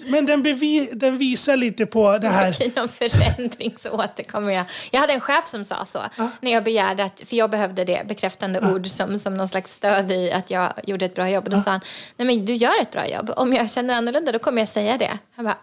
[0.08, 2.46] men den, bevi, den visar lite på det här.
[2.46, 4.66] Om det blir någon förändring så återkommer jag.
[4.92, 6.00] Jag hade en chef som sa så.
[6.18, 6.30] Ja.
[6.42, 8.74] När jag begärde att, för jag behövde det bekräftande ja.
[8.74, 11.44] ord som, som någon slags stöd i att jag gjorde ett bra jobb.
[11.44, 11.62] Och då ja.
[11.62, 11.82] sa han,
[12.18, 13.32] nej men du gör ett bra jobb.
[13.38, 15.18] Om jag känner annorlunda då kommer jag säga det.
[15.36, 15.58] Han bara,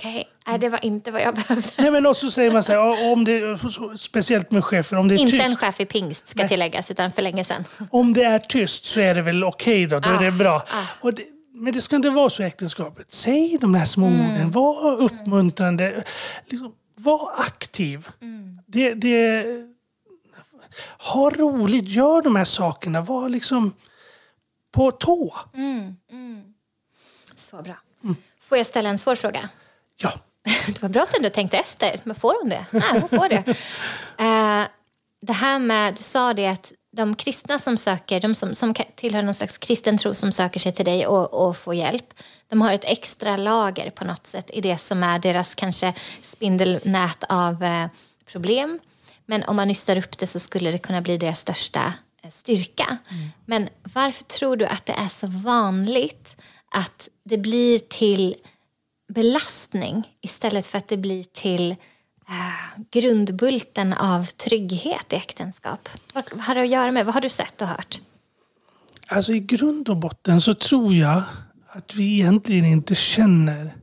[0.00, 0.58] Okej, okay.
[0.58, 1.68] det var inte vad jag behövde.
[1.76, 3.58] Nej, men också säger man så här, om det,
[3.98, 5.46] speciellt med chefer, om det är Inte tyst.
[5.46, 6.48] en chef i pingst ska Nej.
[6.48, 7.64] tilläggas, utan för länge sedan.
[7.90, 10.32] Om det är tyst så är det väl okej okay då, då ah, är det
[10.32, 10.62] bra.
[11.02, 11.10] Ah.
[11.10, 13.10] Det, men det ska inte vara så i äktenskapet.
[13.10, 14.34] Säg de här små mm.
[14.34, 16.04] orden, var uppmuntrande,
[16.46, 18.08] liksom, var aktiv.
[18.20, 18.58] Mm.
[18.66, 19.46] Det, det,
[20.98, 23.72] ha roligt, gör de här sakerna, var liksom
[24.72, 25.36] på tå.
[25.54, 25.96] Mm.
[26.10, 26.42] mm.
[27.36, 27.76] Så bra.
[28.04, 28.16] Mm.
[28.40, 29.48] Får jag ställa en svår fråga?
[30.02, 30.12] Ja.
[30.66, 32.00] Det var bra att du ändå tänkte efter.
[32.04, 32.66] Men får hon det?
[32.70, 33.48] Nej, hon får det.
[34.20, 34.68] Uh,
[35.22, 39.22] det här med, du sa det att de kristna som söker, de som, som tillhör
[39.22, 42.14] någon slags kristen tro som söker sig till dig och, och får hjälp,
[42.48, 47.24] de har ett extra lager på något sätt i det som är deras kanske spindelnät
[47.28, 47.86] av eh,
[48.26, 48.78] problem.
[49.26, 52.96] Men om man nystar upp det så skulle det kunna bli deras största eh, styrka.
[53.10, 53.28] Mm.
[53.46, 56.36] Men varför tror du att det är så vanligt
[56.70, 58.36] att det blir till
[59.10, 65.88] belastning istället för att det blir till eh, grundbulten av trygghet i äktenskap?
[66.14, 67.06] Vad har det att göra med?
[67.06, 68.00] Vad har du sett och hört?
[69.08, 71.22] Alltså i grund och botten så tror jag
[71.68, 73.74] att vi egentligen inte känner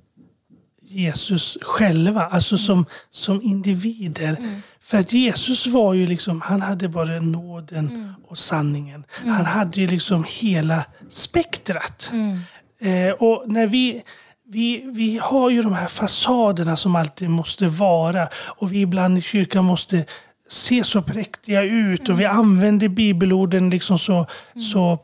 [0.82, 4.36] Jesus själva, alltså som, som individer.
[4.40, 4.62] Mm.
[4.80, 8.14] För att Jesus var ju liksom, han hade bara nåden mm.
[8.28, 9.06] och sanningen.
[9.22, 9.34] Mm.
[9.34, 12.10] Han hade ju liksom hela spektrat.
[12.12, 12.40] Mm.
[12.80, 14.04] Eh, och när vi,
[14.50, 19.22] vi, vi har ju de här fasaderna som alltid måste vara och vi ibland i
[19.22, 20.06] kyrkan måste
[20.50, 22.14] se så präktiga ut mm.
[22.14, 22.38] och vi mm.
[22.38, 24.64] använder bibelorden liksom så, mm.
[24.64, 25.00] så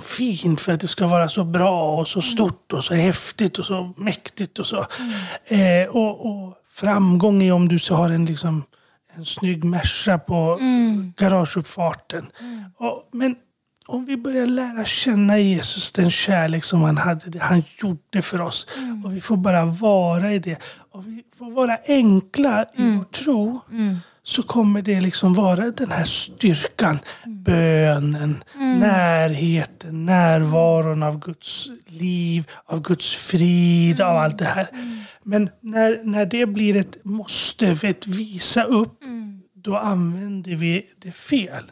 [0.00, 2.32] fint för att det ska vara så bra och så mm.
[2.32, 4.86] stort och så häftigt och så mäktigt och så.
[5.46, 5.82] Mm.
[5.82, 8.64] Eh, och, och, framgång är om du så har en, liksom,
[9.14, 11.12] en snygg Merca på mm.
[11.16, 12.26] garageuppfarten.
[12.78, 13.36] Och, men
[13.88, 18.66] om vi börjar lära känna Jesus, den kärlek som han hade, han gjorde för oss.
[18.78, 19.04] Mm.
[19.04, 20.58] Och vi får bara vara i det.
[20.90, 22.96] Och vi får vara enkla i mm.
[22.98, 23.60] vår tro.
[23.70, 23.96] Mm.
[24.22, 26.98] Så kommer det liksom vara den här styrkan.
[27.24, 27.42] Mm.
[27.42, 28.78] Bönen, mm.
[28.78, 34.68] närheten, närvaron av Guds liv, av Guds frid, av allt det här.
[34.72, 34.98] Mm.
[35.22, 38.98] Men när, när det blir ett måste, ett visa upp,
[39.54, 41.64] då använder vi det fel.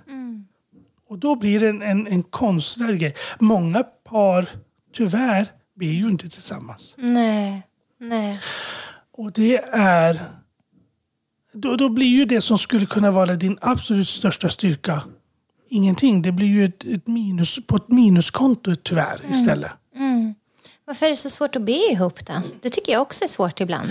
[1.08, 3.14] Och då blir det en, en, en konstvärd grej.
[3.38, 4.48] Många par,
[4.94, 6.94] tyvärr, blir ju inte tillsammans.
[6.96, 7.62] Nej.
[8.00, 8.40] Nej.
[9.12, 10.20] Och det är...
[11.52, 15.02] Då, då blir ju det som skulle kunna vara din absolut största styrka
[15.68, 16.22] ingenting.
[16.22, 19.30] Det blir ju ett, ett minus på ett minuskonto tyvärr mm.
[19.30, 19.70] istället.
[19.96, 20.34] Mm.
[20.84, 22.32] Varför är det så svårt att be ihop då?
[22.60, 23.88] Det tycker jag också är svårt ibland.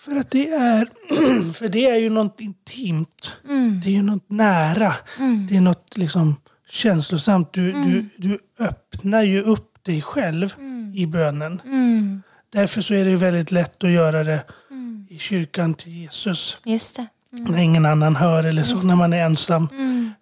[0.00, 0.88] För att det är,
[1.52, 3.32] för det är ju något intimt.
[3.48, 3.80] Mm.
[3.84, 4.94] Det är ju något nära.
[5.18, 5.46] Mm.
[5.46, 6.36] Det är något liksom
[6.68, 7.52] känslosamt.
[7.52, 7.90] Du, mm.
[7.90, 10.94] du, du öppnar ju upp dig själv mm.
[10.94, 11.60] i bönen.
[11.64, 12.22] Mm.
[12.50, 15.06] Därför så är det väldigt lätt att göra det mm.
[15.10, 16.58] i kyrkan till Jesus.
[16.64, 17.06] Just det.
[17.30, 19.68] När ingen annan hör eller så, när man är ensam.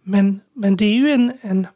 [0.03, 1.67] Men, men det är ju en, en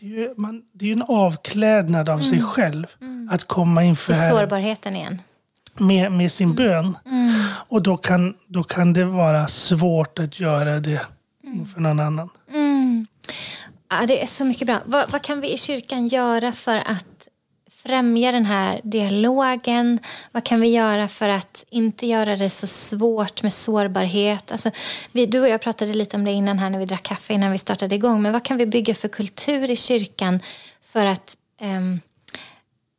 [0.00, 2.86] det är ju, man, det är en avklädnad av sig själv.
[3.30, 4.12] Att komma inför...
[4.12, 5.18] I sårbarheten igen
[5.74, 6.56] med, med sin mm.
[6.56, 6.98] bön.
[7.06, 7.44] Mm.
[7.68, 11.00] Och då kan, då kan det vara svårt att göra det
[11.42, 12.28] inför någon annan.
[12.52, 13.06] Mm.
[13.90, 14.78] Ja, det är så mycket bra.
[14.84, 17.28] Vad, vad, kan vi i kyrkan göra för att
[17.82, 19.98] främja den här dialogen?
[20.32, 24.52] Vad kan vi göra för att inte göra det så svårt med sårbarhet?
[24.52, 24.70] Alltså,
[25.12, 27.52] vi, du och jag pratade lite om det innan här när vi drack kaffe innan
[27.52, 28.22] vi startade igång.
[28.22, 30.40] Men vad kan vi bygga för kultur i kyrkan
[30.92, 32.00] för att ehm,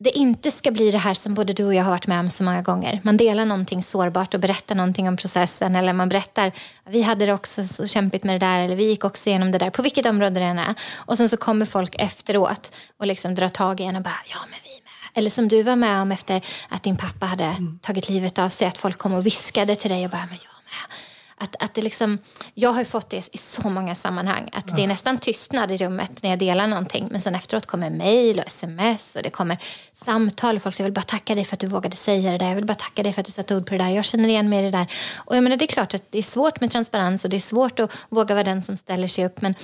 [0.04, 2.30] det inte ska bli det här som både du och jag har varit med om
[2.30, 3.02] så många gånger.
[3.04, 6.52] Man delar någonting sårbart och berättar någonting om processen eller man berättar
[6.90, 9.58] vi hade det också så kämpigt med det där eller vi gick också igenom det
[9.58, 10.76] där på vilket område det än är.
[11.06, 14.38] Och sen så kommer folk efteråt och liksom drar tag i en och bara ja
[14.50, 15.12] men vi med.
[15.14, 17.80] Eller som du var med om efter att din pappa hade mm.
[17.82, 20.54] tagit livet av sig att folk kom och viskade till dig och bara men jag
[20.64, 20.98] med.
[21.38, 22.18] Att, att det liksom,
[22.54, 24.50] jag har fått det i så många sammanhang.
[24.54, 24.76] Att ja.
[24.76, 27.08] Det är nästan tystnad i rummet när jag delar någonting.
[27.12, 29.58] Men sen efteråt kommer mejl och sms och det kommer
[29.92, 30.56] samtal.
[30.56, 32.48] Och folk säger jag vill bara tacka dig för att du vågade säga det där.
[32.48, 33.90] Jag vill bara tacka dig för att du satte ord på det där.
[33.90, 34.88] Jag känner igen mig i det där.
[35.18, 37.40] Och jag menar, det är klart att det är svårt med transparens och det är
[37.40, 39.42] svårt att våga vara den som ställer sig upp.
[39.42, 39.56] Men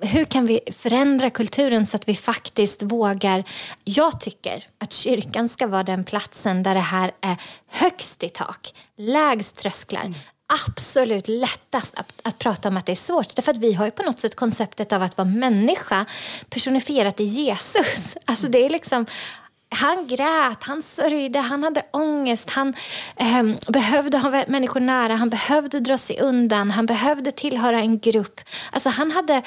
[0.00, 3.44] hur kan vi förändra kulturen så att vi faktiskt vågar?
[3.84, 8.74] Jag tycker att kyrkan ska vara den platsen där det här är högst i tak,
[8.96, 10.00] lägst trösklar.
[10.00, 10.14] Mm
[10.48, 13.36] absolut lättast att, att, prata om att det är svårt.
[13.36, 16.06] Därför att vi har ju på något sätt konceptet av att vara människa
[16.50, 18.16] personifierat i Jesus.
[18.24, 19.06] Alltså det är liksom,
[19.68, 22.74] han grät, han sörjde, han hade ångest, han
[23.16, 28.40] eh, behövde ha människor nära, han behövde dra sig undan, han behövde tillhöra en grupp.
[28.72, 29.42] Alltså han hade,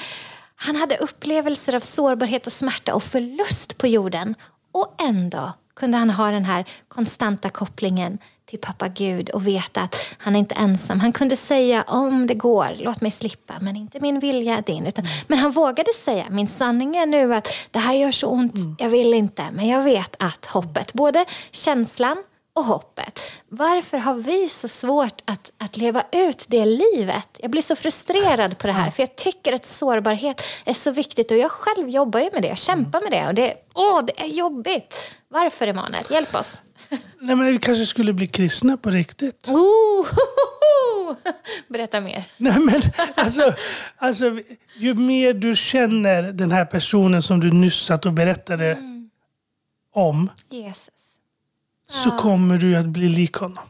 [0.56, 4.34] han hade upplevelser av sårbarhet och smärta och förlust på jorden.
[4.72, 9.96] Och ändå kunde han ha den här konstanta kopplingen till pappa Gud och veta att
[10.18, 11.00] han är inte ensam.
[11.00, 14.86] Han kunde säga om det går, låt mig slippa, men inte min vilja din.
[14.86, 15.16] Utan, mm.
[15.26, 18.76] Men han vågade säga, min sanning är nu att det här gör så ont, mm.
[18.78, 22.16] jag vill inte, men jag vet att hoppet, både känslan
[22.54, 23.20] och hoppet.
[23.48, 27.28] Varför har vi så svårt att, att leva ut det livet?
[27.38, 31.30] Jag blir så frustrerad på det här, för jag tycker att sårbarhet är så viktigt
[31.30, 34.22] och jag själv jobbar ju med det, jag kämpar med det och det, åh, det
[34.22, 34.94] är jobbigt.
[35.28, 36.04] Varför Emanuel?
[36.10, 36.62] Hjälp oss.
[37.20, 39.48] Nej, men vi kanske skulle bli kristna på riktigt.
[39.48, 40.06] Oh,
[41.68, 42.24] Berätta mer.
[42.36, 42.82] Nej, men
[43.14, 43.54] alltså,
[43.96, 44.38] alltså,
[44.74, 49.10] ju mer du känner den här personen som du nyss satt och berättade mm.
[49.94, 50.30] om.
[50.50, 51.11] Jesus.
[51.92, 53.64] Så kommer du att bli lik honom.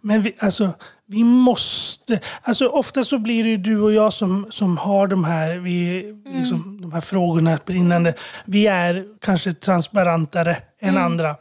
[0.00, 0.72] Men vi, alltså,
[1.06, 2.20] vi måste...
[2.42, 6.22] Alltså, ofta så blir det du och jag som, som har de här, vi, mm.
[6.24, 8.14] liksom, de här frågorna brinnande.
[8.44, 11.04] Vi är kanske transparentare än mm.
[11.04, 11.36] andra.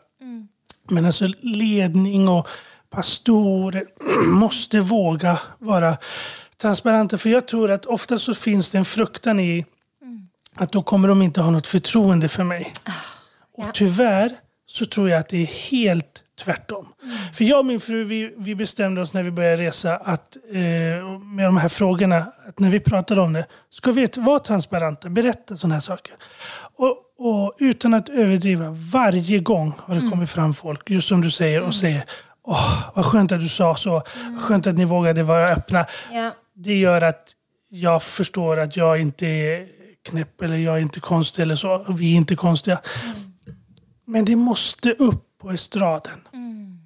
[0.89, 2.47] Men alltså ledning och
[2.89, 3.85] pastorer
[4.27, 5.97] måste våga vara
[6.61, 7.17] transparenta.
[7.17, 9.65] För jag tror att ofta så finns det en fruktan i
[10.01, 10.27] mm.
[10.55, 12.73] att då kommer de inte ha något förtroende för mig.
[12.87, 12.93] Oh,
[13.57, 13.67] ja.
[13.67, 14.31] Och tyvärr
[14.69, 16.87] så tror jag att det är helt tvärtom.
[17.03, 17.15] Mm.
[17.33, 21.19] För jag och min fru vi, vi bestämde oss när vi började resa att eh,
[21.19, 25.57] med de här frågorna, att när vi pratar om det, ska vi vara transparenta, berätta
[25.57, 26.13] sådana här saker.
[26.75, 30.11] Och, och utan att överdriva, varje gång har det mm.
[30.11, 31.73] kommit fram folk, just som du säger, och mm.
[31.73, 32.03] säger
[32.43, 34.03] Åh, vad skönt att du sa så.
[34.25, 34.39] Mm.
[34.39, 35.85] Skönt att ni vågade vara öppna.
[36.11, 36.31] Ja.
[36.55, 37.31] Det gör att
[37.69, 39.67] jag förstår att jag inte är
[40.09, 41.85] knäpp eller jag är inte konstig eller så.
[41.89, 42.81] Vi är inte konstiga.
[43.05, 43.28] Mm.
[44.09, 46.17] Men det måste upp på estraden.
[46.33, 46.79] Mm.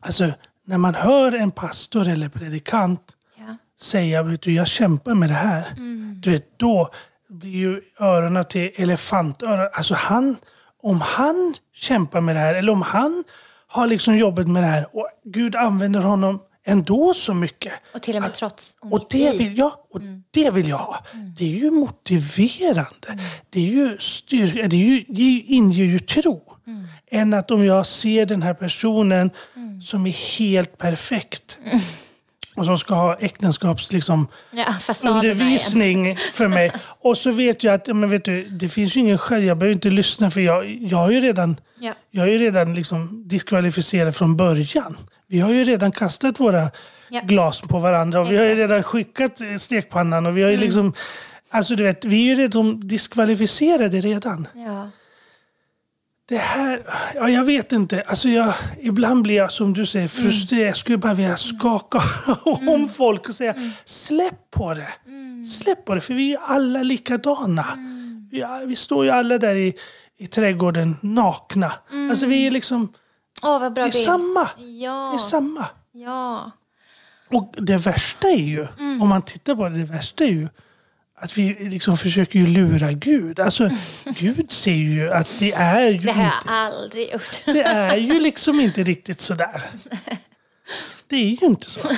[0.00, 0.32] Alltså,
[0.64, 3.56] när man hör en pastor eller predikant ja.
[3.80, 5.66] säga vet du, jag kämpar med det här.
[5.76, 6.20] Mm.
[6.22, 6.90] Du vet, då
[7.28, 9.68] blir ju öronen till elefantöron.
[9.72, 10.36] Alltså han,
[10.82, 13.24] om han kämpar med det här, eller om han
[13.66, 17.72] har liksom jobbat med det här och Gud använder honom ändå så mycket.
[17.94, 20.22] Och till och med trots och det vill jag, och mm.
[20.30, 21.04] det vill jag ha.
[21.12, 21.34] Mm.
[21.34, 23.08] Det är ju motiverande.
[23.08, 23.24] Mm.
[23.50, 26.45] Det är ju styrka, det, är ju, det inger ju tro.
[26.66, 26.84] Mm.
[27.10, 29.80] Än att om jag ser den här personen mm.
[29.80, 31.80] som är helt perfekt mm
[32.56, 34.66] och som ska ha äktenskaps liksom, ja,
[35.10, 36.72] undervisning för mig.
[37.00, 39.74] Och så vet jag att men vet du, det finns ju ingen skäl, jag behöver
[39.74, 41.92] inte lyssna för jag, jag har ju redan, ja.
[42.10, 44.96] jag är redan liksom diskvalificerad från början.
[45.26, 46.70] Vi har ju redan kastat våra
[47.08, 47.20] ja.
[47.24, 48.40] glas på varandra och Exakt.
[48.40, 50.26] vi har ju redan skickat stekpannan.
[50.26, 50.66] Och vi har ju mm.
[50.66, 50.94] liksom,
[51.50, 54.48] alltså du vet, vi är ju redan diskvalificerade redan.
[54.54, 54.90] Ja.
[56.28, 56.82] Det här,
[57.14, 58.02] ja, jag vet inte.
[58.02, 60.60] Alltså jag, ibland blir jag som du säger frustrerad.
[60.60, 60.66] Mm.
[60.66, 62.02] Jag skulle bara vilja skaka
[62.46, 62.68] mm.
[62.68, 63.70] om folk och säga mm.
[63.84, 64.88] släpp på det.
[65.06, 65.44] Mm.
[65.44, 67.66] Släpp på det, för vi är alla likadana.
[67.72, 68.28] Mm.
[68.30, 69.74] Vi, vi står ju alla där i,
[70.18, 71.72] i trädgården nakna.
[71.90, 72.10] Mm.
[72.10, 72.92] Alltså vi är liksom...
[73.42, 74.48] Åh, vad bra vi är samma.
[74.56, 75.10] Ja.
[75.10, 75.66] Vi är samma.
[75.92, 76.50] Ja.
[77.28, 80.48] Och det värsta är ju, om man tittar på det, det värsta är ju
[81.18, 83.40] att vi liksom försöker ju lura Gud.
[83.40, 83.70] Alltså,
[84.04, 87.42] Gud ser ju att det är ju Det har jag inte, aldrig gjort.
[87.44, 89.62] Det är ju liksom inte riktigt sådär.
[91.08, 91.88] Det är ju inte så.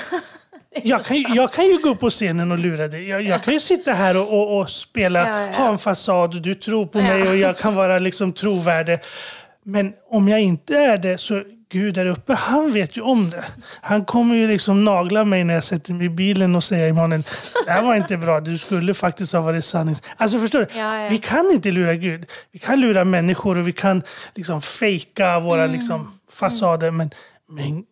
[0.83, 3.09] Jag kan, jag kan ju gå upp på scenen och lura dig.
[3.09, 5.53] Jag, jag kan ju sitta här och, och, och spela, ja, ja.
[5.53, 8.99] ha en fasad, du tror på mig och jag kan vara liksom trovärdig.
[9.63, 13.45] Men om jag inte är det så Gud där uppe, han vet ju om det.
[13.81, 17.23] Han kommer ju liksom nagla mig när jag sätter mig i bilen och säger Emanuel,
[17.67, 18.41] det här var inte bra.
[18.41, 20.03] Du skulle faktiskt ha varit sannings...
[20.17, 20.67] Alltså förstår du?
[20.79, 21.09] Ja, ja.
[21.11, 22.27] Vi kan inte lura Gud.
[22.53, 24.03] Vi kan lura människor och vi kan
[24.35, 25.73] liksom fejka våra Mm.
[25.77, 26.91] liksom fasader.
[26.91, 27.11] Men,
[27.49, 27.85] men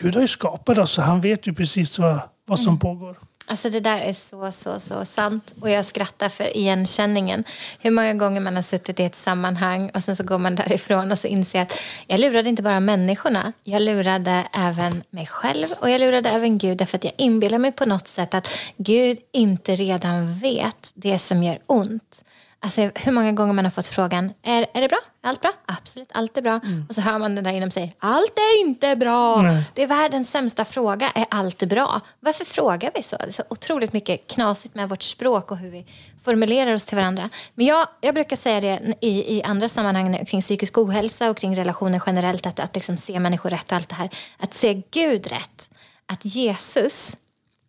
[0.00, 2.64] Gud har ju skapat oss så han vet ju precis vad, vad Mm.
[2.64, 3.16] som pågår.
[3.50, 5.54] Alltså det där är så, så, så sant.
[5.60, 7.44] Och jag skrattar för igenkänningen.
[7.80, 11.12] Hur många gånger man har suttit i ett sammanhang och sen så går man därifrån
[11.12, 13.52] och så inser att jag lurade inte bara människorna.
[13.64, 17.72] Jag lurade även mig själv och jag lurade även Gud därför att jag inbillar mig
[17.72, 22.24] på något sätt att Gud inte redan vet det som gör ont.
[22.60, 24.98] Alltså hur många gånger man har fått frågan, är, är det bra?
[25.22, 25.52] Är allt bra?
[25.66, 26.60] Absolut, allt är bra.
[26.88, 29.42] Och så hör man den där inom sig, allt är inte bra.
[29.42, 29.62] Nej.
[29.74, 32.00] Det är världens sämsta fråga, är allt bra?
[32.20, 33.16] Varför frågar vi så?
[33.16, 35.86] Det är så otroligt mycket knasigt med vårt språk och hur vi
[36.24, 37.30] formulerar oss till varandra.
[37.54, 41.56] Men jag, jag brukar säga det i, i andra sammanhang kring psykisk ohälsa och kring
[41.56, 44.10] relationer generellt, att, att liksom se människor rätt och allt det här.
[44.38, 45.70] Att se Gud rätt.
[46.06, 47.16] Att Jesus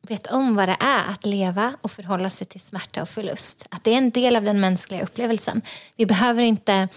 [0.10, 3.66] vet om vad det är att leva och förhålla sig till smärta och förlust.
[3.70, 5.62] Att det är en del av den mänskliga upplevelsen.
[5.96, 6.88] Vi behöver inte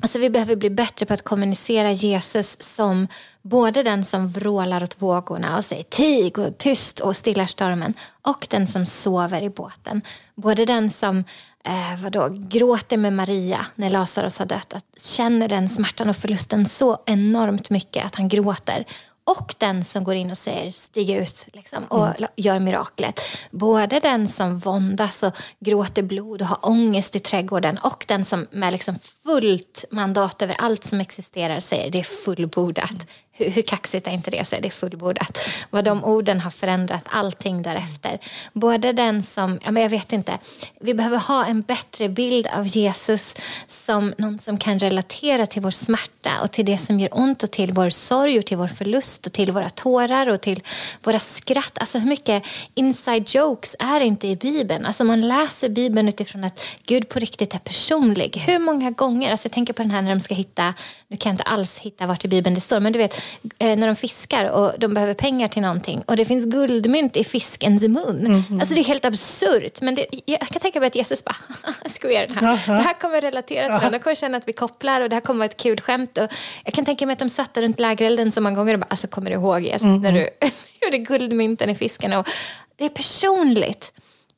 [0.00, 3.08] Alltså vi behöver bli bättre på att kommunicera Jesus som
[3.42, 8.46] både den som vrålar åt vågorna och säger tig och tyst och stillar stormen och
[8.50, 10.02] den som sover i båten.
[10.34, 11.24] Både den som
[11.64, 16.66] eh, vadå, gråter med Maria när Lazarus har dött, att känner den smärtan och förlusten
[16.66, 18.84] så enormt mycket att han gråter
[19.24, 23.20] och den som går in och säger stig ut liksom, och gör miraklet.
[23.50, 28.46] Både den som våndas och gråter blod och har ångest i trädgården och den som
[28.50, 33.06] med liksom fullt mandat över allt som existerar säger det är fullbordat.
[33.36, 35.38] Hur, hur kaxigt är inte det att säga det är fullbordat?
[35.70, 38.18] Vad de orden har förändrat allting därefter.
[38.52, 40.38] Både den som, ja men jag vet inte,
[40.80, 45.70] vi behöver ha en bättre bild av Jesus som någon som kan relatera till vår
[45.70, 49.26] smärta och till det som gör ont och till vår sorg och till vår förlust
[49.26, 50.62] och till våra tårar och till
[51.02, 51.78] våra skratt.
[51.78, 52.42] Alltså hur mycket
[52.74, 54.86] inside jokes är inte i Bibeln?
[54.86, 58.42] Alltså man läser Bibeln utifrån att Gud på riktigt är personlig.
[58.46, 60.74] Hur många gånger, alltså jag tänker på den här när de ska hitta,
[61.08, 63.22] nu kan jag inte alls hitta vart i Bibeln det står, men du vet
[63.58, 67.24] eh, när de fiskar och de behöver pengar till någonting och det finns guldmynt i
[67.24, 68.44] fiskens mun.
[68.60, 69.80] Alltså det är helt absurt.
[69.80, 71.36] Men det, jag kan tänka mig att Jesus bara,
[71.90, 72.66] skojar den här.
[72.66, 73.90] Det här kommer relatera till varandra.
[73.90, 76.18] De kommer känna att vi kopplar och det här kommer vara ett kul skämt.
[76.18, 76.28] Och
[76.64, 79.06] jag kan tänka mig att de satt runt lägerelden så många gånger och bara, alltså
[79.06, 80.28] kommer du ihåg Jesus när du
[80.82, 82.12] gjorde guldmynten i fisken?
[82.12, 82.28] Och
[82.76, 83.92] det är personligt.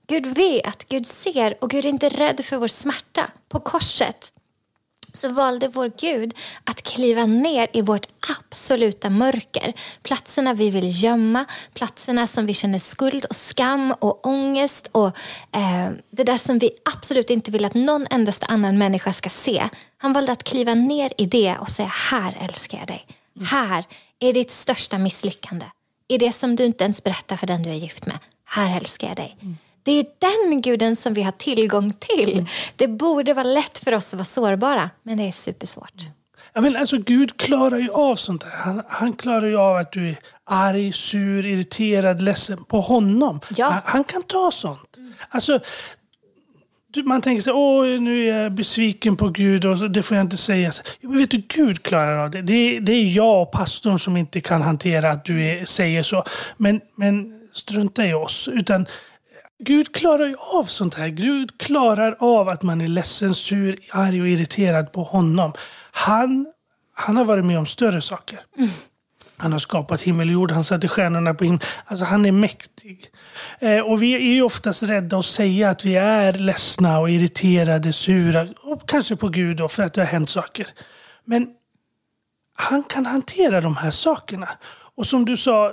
[0.08, 3.30] Gud vet, Gud ser och Gud är inte rädd för vår smärta.
[3.48, 4.32] På korset
[5.16, 8.06] så valde vår Gud att kliva ner i vårt
[8.38, 9.72] absoluta mörker.
[10.02, 15.06] Platserna vi vill gömma, platserna som vi känner skuld och skam och ångest och
[15.52, 19.68] eh, det där som vi absolut inte vill att någon endaste annan människa ska se.
[19.98, 23.06] Han valde att kliva ner i det och säga här älskar jag dig.
[23.50, 23.84] Här
[24.18, 25.66] är ditt största misslyckande.
[26.08, 28.18] I det som du inte ens berättar för den du är gift med.
[28.44, 29.36] Här älskar jag dig.
[29.42, 29.56] Mm.
[29.86, 30.04] Det är
[30.50, 32.46] den guden som vi har tillgång till.
[32.76, 36.02] Det borde vara lätt för oss att vara sårbara, men det är supersvårt.
[36.52, 38.50] Ja, men alltså, Gud klarar ju av sånt där.
[38.50, 43.40] Han, han klarar ju av att du är arg, sur, irriterad, ledsen på honom.
[43.56, 43.66] Ja.
[43.66, 44.96] Han, han kan ta sånt.
[45.28, 45.58] Alltså,
[46.92, 50.16] du, man tänker sig, åh nu är jag besviken på Gud och så, det får
[50.16, 50.70] jag inte säga.
[51.00, 52.42] Men vet du, Gud klarar av det.
[52.42, 56.02] Det, är- det är jag och pastorn som inte kan hantera att du är, säger
[56.02, 56.24] så.
[56.56, 58.48] Men, men strunta i oss.
[58.52, 58.86] Utan
[59.58, 61.08] Gud klarar ju av sånt här.
[61.08, 65.52] Gud klarar av att man är ledsen, sur, arg och irriterad på honom.
[65.90, 66.46] Han,
[66.94, 68.40] han har varit med om större saker.
[69.36, 71.60] Han har skapat himmel och jord, han satte stjärnorna på himlen.
[71.84, 73.10] Alltså han är mäktig.
[73.58, 77.92] Eh, och vi är ju oftast rädda att säga att vi är ledsna och irriterade,
[77.92, 78.46] sura.
[78.62, 80.66] Och kanske på Gud då, för att det har hänt saker.
[81.24, 81.48] Men
[82.56, 84.48] han kan hantera de här sakerna.
[84.94, 85.72] Och som du sa,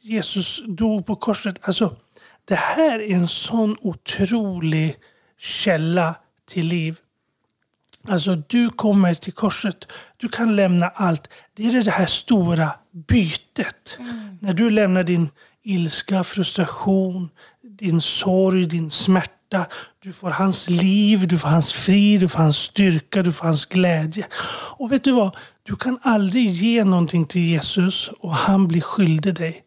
[0.00, 1.58] Jesus dog på korset.
[1.62, 1.96] Alltså,
[2.44, 4.96] det här är en sån otrolig
[5.38, 6.14] källa
[6.48, 6.98] till liv.
[8.08, 9.92] Alltså, du kommer till korset.
[10.16, 11.28] Du kan lämna allt.
[11.54, 12.70] Det är det här stora
[13.08, 13.98] bytet.
[14.40, 15.30] När du lämnar din
[15.62, 17.30] ilska, frustration,
[17.62, 19.66] din sorg, din smärta.
[20.02, 23.66] Du får hans liv, du får hans frid, du får hans styrka, du får hans
[23.66, 24.26] glädje.
[24.76, 25.36] Och vet du vad?
[25.62, 29.64] Du kan aldrig ge någonting till Jesus och han blir skyldig dig.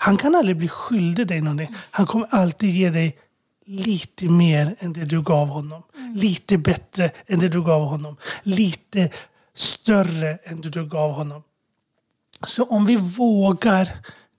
[0.00, 1.74] Han kan aldrig bli skyldig dig någonting.
[1.90, 3.18] Han kommer alltid ge dig
[3.66, 5.82] lite mer än det du gav honom.
[6.14, 8.16] Lite bättre än det du gav honom.
[8.42, 9.10] Lite
[9.54, 11.42] större än det du gav honom.
[12.46, 13.88] Så om vi vågar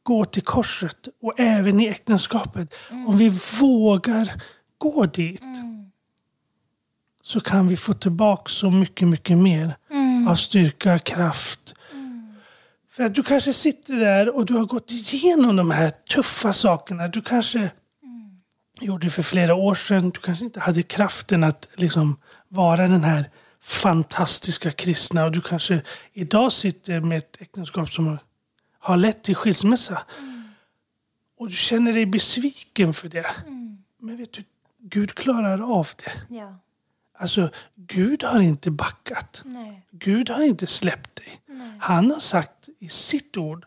[0.03, 2.75] gå till korset och även i äktenskapet.
[3.07, 4.41] Om vi vågar
[4.77, 5.43] gå dit.
[7.21, 9.75] Så kan vi få tillbaka så mycket, mycket mer.
[10.29, 11.75] Av styrka, kraft,
[12.99, 17.07] För att du kanske sitter där och du har gått igenom de här tuffa sakerna.
[17.07, 17.71] Du kanske mm.
[18.79, 20.09] gjorde det för flera år sedan.
[20.09, 23.29] Du kanske inte hade kraften att liksom vara den här
[23.61, 25.25] fantastiska kristna.
[25.25, 25.81] Och du kanske
[26.13, 28.17] idag sitter med ett äktenskap som
[28.79, 30.01] har lett till skilsmässa.
[30.19, 30.43] Mm.
[31.37, 33.27] Och du känner dig besviken för det.
[33.47, 33.83] Mm.
[33.99, 34.43] Men vet du,
[34.79, 36.35] Gud klarar av det.
[36.35, 36.55] Ja.
[37.19, 39.41] Alltså, Gud har inte backat.
[39.45, 39.85] Nej.
[39.91, 41.39] Gud har inte släppt dig.
[41.47, 41.71] Nej.
[41.79, 43.65] Han har sagt i sitt ord,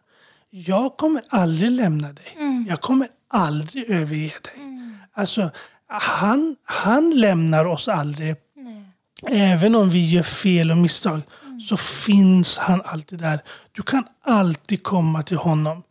[0.50, 2.36] jag kommer aldrig lämna dig.
[2.36, 2.66] Mm.
[2.68, 4.54] Jag kommer aldrig överge dig.
[4.56, 4.96] Mm.
[5.12, 5.50] Alltså,
[5.86, 8.36] han, han lämnar oss aldrig.
[8.56, 8.84] Nej.
[9.26, 11.60] Även om vi gör fel och misstag mm.
[11.60, 13.42] så finns han alltid där.
[13.72, 15.82] Du kan alltid komma till honom.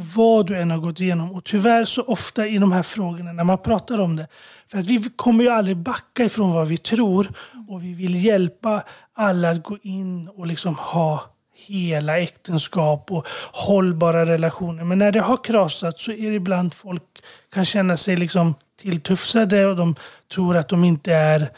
[0.00, 1.32] Vad du än har gått igenom.
[1.32, 4.26] Och tyvärr så ofta i de här frågorna när man pratar om det.
[4.70, 7.28] För att vi kommer ju aldrig backa ifrån vad vi tror.
[7.68, 8.82] Och vi vill hjälpa
[9.12, 11.22] alla att gå in och liksom ha
[11.66, 14.84] hela äktenskap och hållbara relationer.
[14.84, 17.02] Men när det har krasat så är det ibland folk
[17.52, 19.94] kan känna sig liksom tilltufsade och de
[20.34, 21.50] tror att de inte är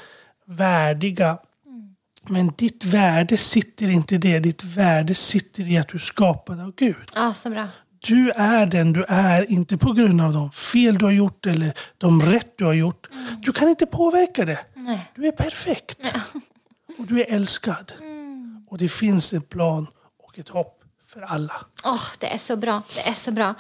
[0.47, 1.39] värdiga.
[2.29, 4.39] Men ditt värde sitter inte i det.
[4.39, 6.97] Ditt värde sitter i att du är skapad av Gud.
[7.15, 7.67] Ah, så bra.
[8.01, 11.75] Du är den du är, inte på grund av de fel du har gjort eller
[11.99, 13.09] de rätt du har gjort.
[13.13, 13.41] Mm.
[13.41, 14.59] Du kan inte påverka det.
[14.75, 15.11] Nej.
[15.15, 15.99] Du är perfekt.
[16.15, 16.21] Ja.
[16.99, 17.93] Och du är älskad.
[18.01, 18.67] Mm.
[18.71, 19.87] Och det finns en plan
[20.23, 21.55] och ett hopp för alla.
[21.85, 22.83] Oh, det är så bra.
[22.95, 23.55] Det är så bra.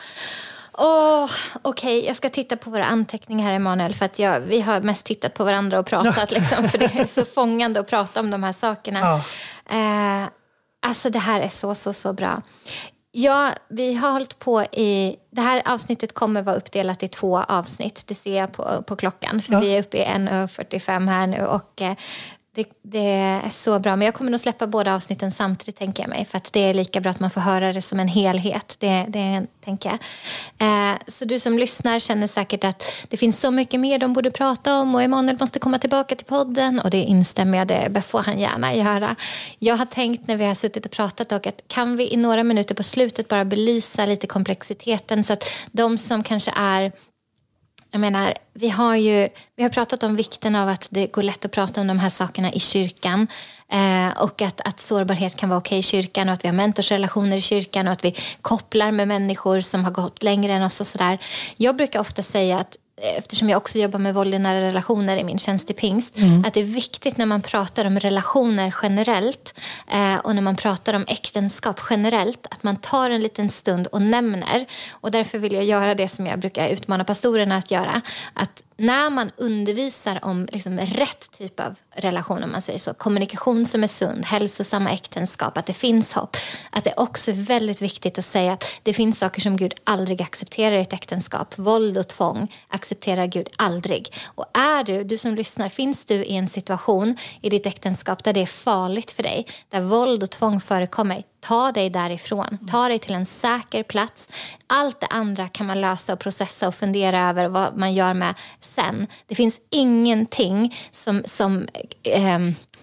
[0.72, 1.30] Oh,
[1.62, 2.06] Okej, okay.
[2.06, 3.94] jag ska titta på våra anteckningar här Emanuel.
[3.94, 6.30] För att jag, vi har mest tittat på varandra och pratat.
[6.38, 8.98] liksom, för det är så fångande att prata om de här sakerna.
[8.98, 9.16] Ja.
[9.76, 10.28] Eh,
[10.82, 12.42] alltså det här är så, så, så bra.
[13.12, 15.16] Ja, vi har hållit på i...
[15.30, 18.04] Det här avsnittet kommer vara uppdelat i två avsnitt.
[18.06, 19.42] Det ser jag på, på klockan.
[19.42, 19.60] För ja.
[19.60, 21.44] vi är uppe i 1.45 här nu.
[21.44, 21.96] Och eh,
[22.54, 23.10] det, det,
[23.44, 23.96] är så bra.
[23.96, 26.24] Men jag kommer nog släppa båda avsnitten samtidigt tänker jag mig.
[26.24, 28.76] För att det är lika bra att man får höra det som en helhet.
[28.78, 29.98] Det, det tänker jag.
[30.92, 34.30] Eh, så du som lyssnar känner säkert att det finns så mycket mer de borde
[34.30, 34.94] prata om.
[34.94, 36.80] Och Emanuel måste komma tillbaka till podden.
[36.80, 39.16] Och det instämmer jag, det får han gärna göra.
[39.58, 42.44] Jag har tänkt när vi har suttit och pratat och att kan vi i några
[42.44, 45.24] minuter på slutet bara belysa lite komplexiteten.
[45.24, 46.92] Så att de som kanske är
[47.90, 51.44] jag menar, vi har ju vi har pratat om vikten av att det går lätt
[51.44, 53.26] att prata om de här sakerna i kyrkan.
[53.68, 57.36] Eh, och att, att sårbarhet kan vara okej i kyrkan och att vi har mentorsrelationer
[57.36, 60.86] i kyrkan och att vi kopplar med människor som har gått längre än oss och
[60.86, 61.18] sådär.
[61.56, 65.24] Jag brukar ofta säga att eftersom jag också jobbar med våld i nära relationer i
[65.24, 66.44] min tjänst i pingst, mm.
[66.46, 69.54] att det är viktigt när man pratar om relationer generellt
[69.92, 74.02] eh, och när man pratar om äktenskap generellt, att man tar en liten stund och
[74.02, 74.66] nämner.
[74.90, 78.00] Och därför vill jag göra det som jag brukar utmana pastorerna att göra.
[78.34, 83.66] Att när man undervisar om liksom rätt typ av relation, om man säger så, kommunikation
[83.66, 86.36] som är sund, hälsosamma äktenskap, att det finns hopp.
[86.70, 90.22] Att det också är väldigt viktigt att säga att det finns saker som Gud aldrig
[90.22, 91.58] accepterar i ett äktenskap.
[91.58, 94.14] Våld och tvång accepterar Gud aldrig.
[94.26, 98.32] Och är du, du som lyssnar, finns du i en situation i ditt äktenskap där
[98.32, 102.58] det är farligt för dig, där våld och tvång förekommer, ta dig därifrån.
[102.70, 104.28] Ta dig till en säker plats.
[104.66, 108.34] Allt det andra kan man lösa och processa och fundera över vad man gör med
[108.60, 109.06] sen.
[109.26, 111.68] Det finns ingenting som, som
[112.02, 112.38] eh,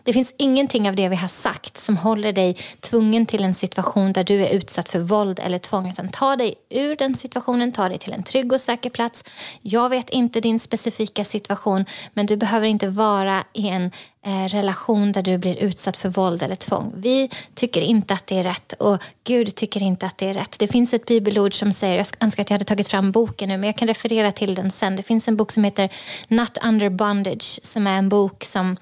[0.08, 4.14] det finns ingenting av det vi har sagt som håller dig tvungen till en situation
[4.14, 5.90] där du är utsatt för våld eller tvång.
[5.90, 9.24] Utan ta dig ur den situationen, ta dig till en trygg och säker plats.
[9.62, 13.92] Jag vet inte din specifika situation men du behöver inte vara i en
[14.26, 16.94] eh, relation där du blir utsatt för våld eller tvång.
[16.96, 20.60] Vi tycker inte att det är rätt och Gud tycker inte att det är rätt.
[20.60, 23.58] Det finns ett bibelord som säger, jag önskar att jag hade tagit fram boken nu
[23.58, 24.96] men jag kan referera till den sen.
[24.96, 25.90] Det finns en bok som heter
[26.28, 28.78] Not under bondage som är en bok som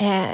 [0.00, 0.28] Eh,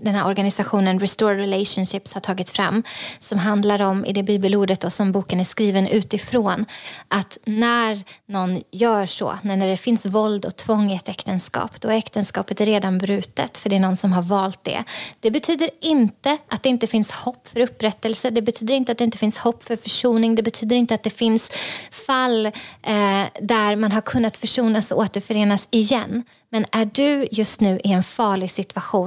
[0.00, 2.82] den här organisationen Restore Relationships har tagit fram
[3.18, 6.64] som handlar om, i det bibelordet då, som boken är skriven utifrån,
[7.08, 11.88] att när någon gör så, när det finns våld och tvång i ett äktenskap, då
[11.88, 14.84] är äktenskapet redan brutet för det är någon som har valt det.
[15.20, 19.04] Det betyder inte att det inte finns hopp för upprättelse, det betyder inte att det
[19.04, 21.50] inte finns hopp för försoning, det betyder inte att det finns
[21.90, 22.52] fall eh,
[23.40, 26.24] där man har kunnat försonas och återförenas igen.
[26.50, 29.05] Men är du just nu i en farlig situation,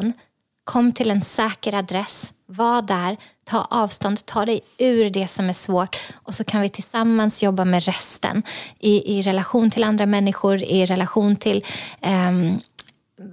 [0.64, 5.54] kom till en säker adress, var där, ta avstånd, ta dig ur det som är
[5.54, 8.44] svårt och så kan vi tillsammans jobba med resten
[8.80, 11.66] i, i relation till andra människor, i relation till
[12.02, 12.32] eh,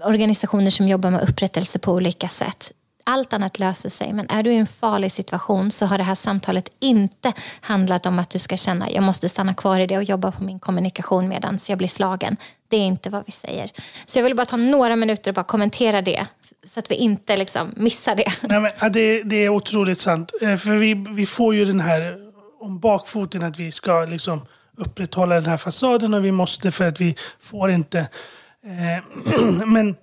[0.05, 2.73] organisationer som jobbar med upprättelse på olika sätt
[3.07, 4.13] allt annat löser sig.
[4.13, 8.19] Men är du i en farlig situation så har det här samtalet inte handlat om
[8.19, 11.29] att du ska känna jag måste stanna kvar i det och jobba på min kommunikation
[11.29, 12.37] medan jag blir slagen.
[12.69, 13.71] Det är inte vad vi säger.
[14.07, 16.27] Så jag vill bara ta några minuter och bara kommentera det
[16.65, 18.33] så att vi inte liksom missar det.
[18.41, 20.33] Nej, men, det, det är otroligt sant.
[20.41, 22.17] Eh, för vi, vi får ju den här
[22.61, 24.47] om bakfoten att vi ska liksom
[24.77, 27.99] upprätthålla den här fasaden och vi måste för att vi får inte.
[27.99, 29.97] Eh, men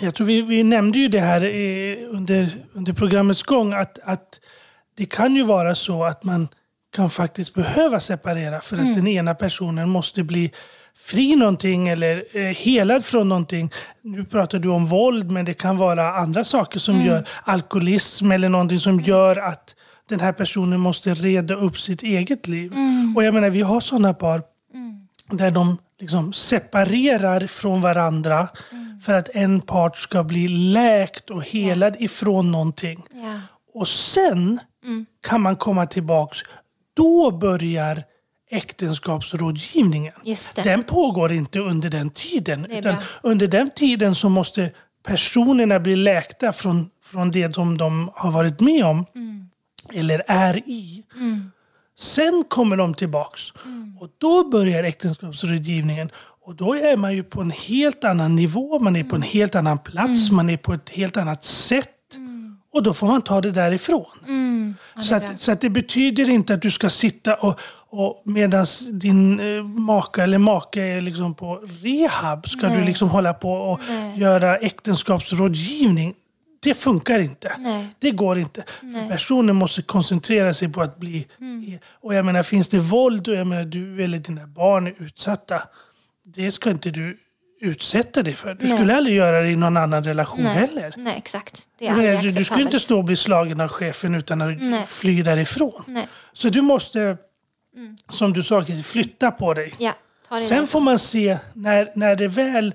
[0.00, 1.44] jag tror vi, vi nämnde ju det här
[2.04, 4.40] under, under programmets gång att, att
[4.96, 6.48] det kan ju vara så att man
[6.96, 8.94] kan faktiskt behöva separera för att mm.
[8.94, 10.52] den ena personen måste bli
[10.98, 13.72] fri någonting eller eh, helad från någonting.
[14.02, 17.06] Nu pratar du om våld men det kan vara andra saker som mm.
[17.06, 19.74] gör alkoholism eller någonting som gör att
[20.08, 22.72] den här personen måste reda upp sitt eget liv.
[22.72, 23.16] Mm.
[23.16, 24.42] Och jag menar, vi har sådana par
[24.74, 25.00] mm.
[25.30, 29.00] där de liksom separerar från varandra mm.
[29.00, 32.04] för att en part ska bli läkt och helad yeah.
[32.04, 33.04] ifrån någonting.
[33.14, 33.38] Yeah.
[33.74, 35.06] Och sen mm.
[35.28, 36.38] kan man komma tillbaks.
[36.94, 38.04] Då börjar
[38.50, 40.14] äktenskapsrådgivningen.
[40.64, 42.66] Den pågår inte under den tiden.
[42.66, 44.70] Utan under den tiden så måste
[45.02, 49.06] personerna bli läkta från, från det som de har varit med om.
[49.14, 49.36] Mm
[49.92, 51.04] eller är i.
[51.16, 51.50] Mm.
[51.98, 53.96] Sen kommer de tillbaks mm.
[54.00, 56.10] och då börjar äktenskapsrådgivningen.
[56.46, 59.28] Och då är man ju på en helt annan nivå, man är på en mm.
[59.32, 60.36] helt annan plats, mm.
[60.36, 62.14] man är på ett helt annat sätt.
[62.14, 62.58] Mm.
[62.72, 64.06] Och då får man ta det därifrån.
[64.26, 64.74] Mm.
[64.94, 68.66] Ja, så, att, så att det betyder inte att du ska sitta och, och medan
[68.90, 72.78] din eh, maka eller make är liksom på rehab ska Nej.
[72.78, 74.20] du liksom hålla på och Nej.
[74.20, 76.14] göra äktenskapsrådgivning
[76.66, 77.52] det funkar inte.
[77.58, 77.88] Nej.
[77.98, 78.64] Det går inte.
[78.80, 81.26] För personen måste koncentrera sig på att bli...
[81.40, 81.78] Mm.
[82.00, 85.62] Och jag menar, finns det våld och jag menar, du eller dina barn är utsatta.
[86.24, 87.18] Det ska inte du
[87.60, 88.54] utsätta dig för.
[88.54, 88.76] Du Nej.
[88.76, 90.54] skulle aldrig göra det i någon annan relation Nej.
[90.54, 90.94] heller.
[90.96, 91.68] Nej, exakt.
[91.78, 94.60] Det är menar, du, du skulle inte stå och bli slagen av chefen utan att
[94.60, 94.84] Nej.
[94.86, 95.82] fly därifrån.
[95.86, 96.08] Nej.
[96.32, 97.96] Så du måste, mm.
[98.08, 99.74] som du sa, flytta på dig.
[99.78, 99.92] Ja,
[100.48, 102.74] Sen får man se när, när det väl,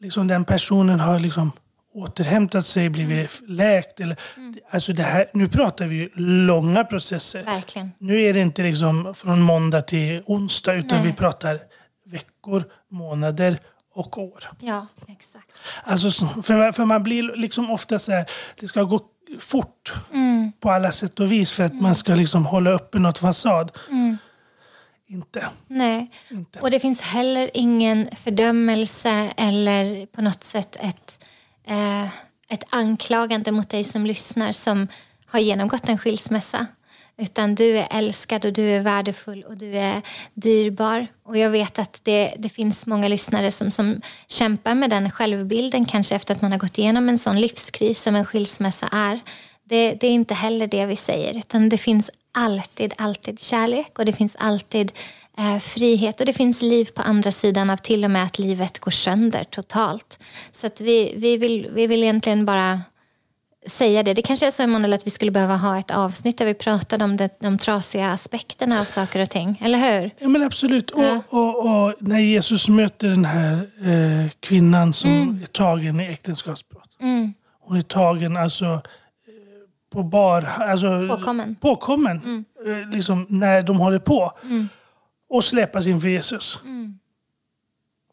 [0.00, 1.52] liksom den personen har liksom
[1.96, 3.56] återhämtat sig, blivit mm.
[3.56, 4.00] läkt.
[4.00, 4.54] Eller, mm.
[4.70, 7.44] alltså det här, nu pratar vi långa processer.
[7.44, 7.92] Verkligen.
[7.98, 11.06] Nu är det inte liksom från måndag till onsdag utan Nej.
[11.06, 11.60] vi pratar
[12.04, 13.58] veckor, månader
[13.94, 14.44] och år.
[14.60, 15.52] Ja, exakt.
[15.84, 18.26] Alltså, för, för man blir liksom ofta så här,
[18.60, 19.00] det ska gå
[19.38, 20.52] fort mm.
[20.60, 21.82] på alla sätt och vis för att mm.
[21.82, 23.72] man ska liksom hålla uppe något fasad.
[23.88, 24.16] Mm.
[25.08, 25.46] Inte.
[25.66, 26.60] Nej, inte.
[26.60, 31.25] och det finns heller ingen fördömelse eller på något sätt ett
[31.66, 32.04] eh,
[32.48, 34.88] ett anklagande mot dig som lyssnar som
[35.26, 36.66] har genomgått en skilsmässa.
[37.18, 40.02] Utan du är älskad och du är värdefull och du är
[40.34, 41.06] dyrbar.
[41.22, 45.84] Och jag vet att det, det finns många lyssnare som, som kämpar med den självbilden
[45.84, 49.20] kanske efter att man har gått igenom en sån livskris som en skilsmässa är.
[49.64, 54.04] Det, det är inte heller det vi säger utan det finns alltid, alltid kärlek och
[54.04, 54.92] det finns alltid
[55.60, 58.90] frihet och det finns liv på andra sidan av till och med att livet går
[58.90, 60.18] sönder totalt.
[60.50, 62.80] Så att vi, vi, vill, vi vill egentligen bara
[63.66, 64.14] säga det.
[64.14, 67.04] Det kanske är så Emanuel att vi skulle behöva ha ett avsnitt där vi pratade
[67.04, 69.62] om det, de trasiga aspekterna av saker och ting.
[69.64, 70.10] Eller hur?
[70.18, 70.92] Ja men absolut.
[70.96, 71.20] Ja.
[71.28, 75.42] Och, och, och, när Jesus möter den här eh, kvinnan som mm.
[75.42, 76.90] är tagen i äktenskapsbrott.
[77.00, 77.34] Mm.
[77.60, 78.80] Hon är tagen alltså eh,
[79.92, 80.42] på bar...
[80.58, 81.56] Alltså, påkommen.
[81.60, 82.44] påkommen mm.
[82.66, 84.32] eh, liksom, när de håller på.
[84.42, 84.68] Mm
[85.36, 86.60] och släpas inför Jesus.
[86.64, 86.98] Mm.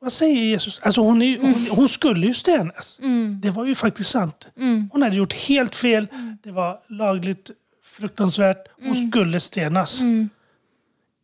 [0.02, 0.80] Vad säger Jesus?
[0.84, 1.72] Alltså hon, är, hon, mm.
[1.72, 3.00] hon skulle ju stenas.
[3.02, 3.40] Mm.
[3.42, 4.52] Det var ju faktiskt sant.
[4.58, 4.90] Mm.
[4.94, 6.08] Hon hade gjort helt fel.
[6.12, 6.38] Mm.
[6.44, 7.52] Det var lagligt
[7.84, 8.68] fruktansvärt.
[8.76, 9.12] Hon mm.
[9.12, 10.02] skulle stenas.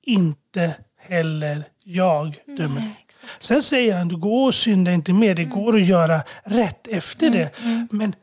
[0.02, 2.80] Inte heller jag dömer.
[2.80, 3.08] Nej,
[3.40, 5.36] Sen säger han, du går och synda inte mer.
[5.36, 7.50] Det går att göra rätt efter det.
[7.92, 8.16] Men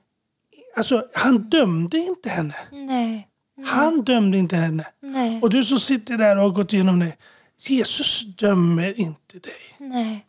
[0.76, 2.54] alltså, han dömde inte henne.
[2.72, 3.28] Nej.
[3.66, 4.86] Han dömde inte henne.
[5.02, 5.42] Nej.
[5.42, 7.12] Och du som sitter där och har gått igenom det.
[7.58, 9.52] Jesus dömer inte dig.
[9.78, 10.26] Nej.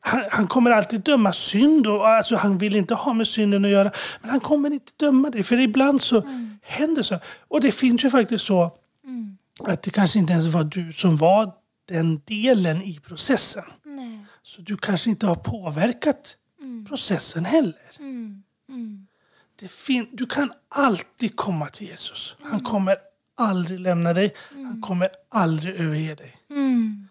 [0.00, 1.86] Han, han, kommer alltid döma synd.
[1.86, 3.92] Och, alltså, han vill inte ha med synden att göra.
[4.20, 5.42] Men han kommer inte döma dig.
[5.42, 6.58] För ibland så mm.
[6.62, 7.18] händer så.
[7.48, 9.36] Och det finns ju faktiskt så mm.
[9.60, 11.52] att det kanske inte ens var du som var
[11.88, 13.64] den delen i processen.
[13.84, 14.18] Nej.
[14.42, 16.84] Så du kanske inte har påverkat mm.
[16.84, 17.90] processen heller.
[17.98, 18.42] Mm.
[18.68, 19.06] Mm.
[20.12, 22.36] Du kan alltid komma till Jesus.
[22.40, 22.64] Han mm.
[22.64, 22.96] kommer
[23.38, 24.34] aldrig lämna dig.
[24.52, 24.66] Mm.
[24.66, 26.36] Han kommer aldrig överge dig.
[26.50, 27.08] Mm.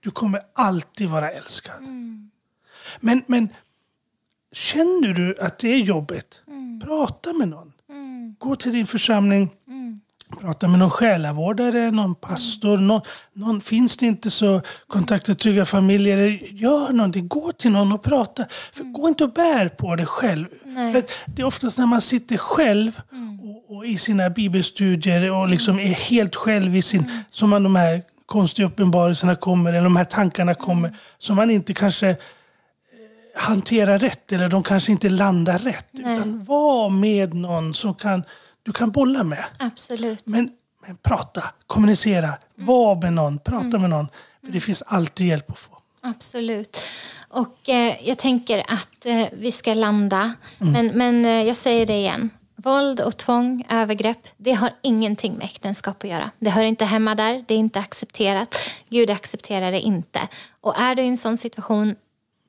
[0.00, 1.78] Du kommer alltid vara älskad.
[1.78, 2.30] Mm.
[3.00, 3.48] Men, men
[4.52, 6.80] känner du att det är jobbigt, mm.
[6.80, 7.72] prata med någon.
[7.88, 8.36] Mm.
[8.38, 9.50] Gå till din församling.
[9.68, 10.00] Mm.
[10.40, 12.76] Prata med någon själavårdare, någon pastor.
[12.76, 13.00] Någon,
[13.32, 16.18] någon, finns det inte så kontakta trygga familjer.
[16.52, 17.28] Gör någonting.
[17.28, 18.46] Gå till någon och prata.
[18.72, 20.46] För Gå inte och bär på det själv.
[20.92, 23.00] För det är oftast när man sitter själv
[23.42, 27.10] och, och i sina bibelstudier och liksom är helt själv i sin...
[27.30, 30.96] Som man de här konstiga uppenbarelserna kommer, eller de här tankarna kommer.
[31.18, 32.16] Som man inte kanske
[33.36, 35.86] hanterar rätt eller de kanske inte landar rätt.
[35.92, 36.12] Nej.
[36.16, 38.24] Utan var med någon som kan,
[38.62, 39.44] du kan bolla med.
[39.58, 40.26] Absolut.
[40.26, 40.50] Men,
[40.86, 43.80] men prata, kommunicera, var med någon, prata Mm.
[43.80, 44.08] med någon.
[44.44, 45.78] För det finns alltid hjälp att få.
[46.00, 46.78] Absolut.
[47.28, 50.34] Och eh, jag tänker att eh, vi ska landa.
[50.58, 52.30] Men, men eh, jag säger det igen.
[52.62, 56.30] Våld och tvång, övergrepp, det har ingenting med äktenskap att göra.
[56.38, 58.56] Det hör inte hemma där, det är inte accepterat.
[58.90, 60.28] Gud accepterar det inte.
[60.60, 61.96] Och är du i en sån situation,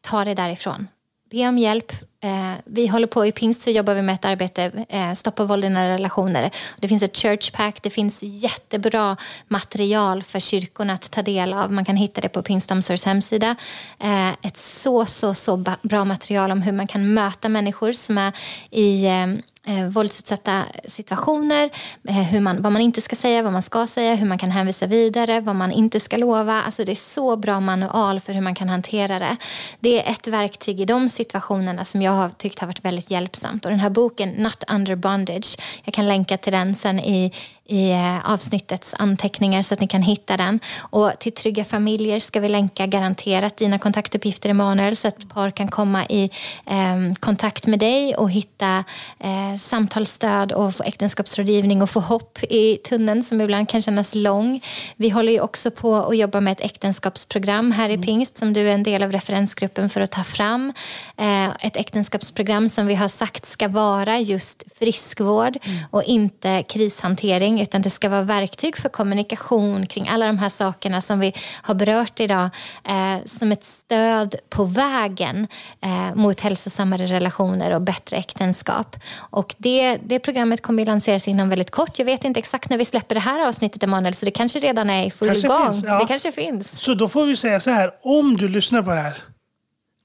[0.01, 0.88] ta det därifrån.
[1.32, 1.91] Be om hjälp.
[2.24, 5.66] Eh, vi håller på i Pingst så jobbar vi med ett arbete, eh, stoppa våld
[5.66, 6.51] i nära relationer.
[6.78, 11.72] Det finns ett church pack, det finns jättebra material för kyrkorna att ta del av.
[11.72, 13.55] Man kan hitta det på Pingstomsorgs hemsida.
[13.99, 18.34] Eh, ett så, så, så bra material om hur man kan möta människor som är
[18.72, 19.28] i eh,
[19.70, 21.70] eh, våldsutsatta situationer,
[22.08, 24.52] eh, hur man, vad man inte ska säga, vad man ska säga, hur man kan
[24.52, 26.62] hänvisa vidare, vad man inte ska lova.
[26.62, 29.38] Alltså det är så bra manual för hur man kan hantera det.
[29.80, 33.66] Det är ett verktyg i de situationerna som jag har tyckt har varit väldigt hjälpsamt.
[33.66, 37.32] Och den här boken, Not under bondage, jag kan länka till den sen i
[37.70, 40.60] i eh, avsnittets anteckningar så att ni kan hitta den.
[40.80, 45.68] Och till Trygga familjer ska vi länka garanterat dina kontaktuppgifter Emanuel så att par kan
[45.68, 46.30] komma i
[46.66, 48.84] eh, kontakt med dig och hitta
[49.20, 54.62] eh, samtalsstöd och få äktenskapsrådgivning och få hopp i tunneln som ibland kan kännas lång.
[54.96, 58.70] Vi håller ju också på att jobba med ett äktenskapsprogram här i Pingst som du
[58.70, 60.74] är en del av referensgruppen för att ta fram.
[61.18, 65.58] Eh, ett äktenskapsprogram som vi har sagt ska vara just friskvård
[65.92, 71.01] och inte krishantering utan det ska vara verktyg för kommunikation kring alla de här sakerna
[71.01, 72.49] som vi har berört idag
[72.84, 75.47] eh, som ett stöd på vägen
[75.82, 78.95] eh, mot hälsosammare relationer och bättre äktenskap.
[79.18, 81.99] Och det, det programmet kommer att lanseras inom väldigt kort.
[81.99, 84.89] Jag vet inte exakt när vi släpper det här avsnittet Emanuel så det kanske redan
[84.89, 85.74] är i full Kanske gång.
[85.74, 85.99] finns, ja.
[85.99, 86.80] Det kanske finns.
[86.80, 89.18] Så då får vi säga så här, om du lyssnar på det här,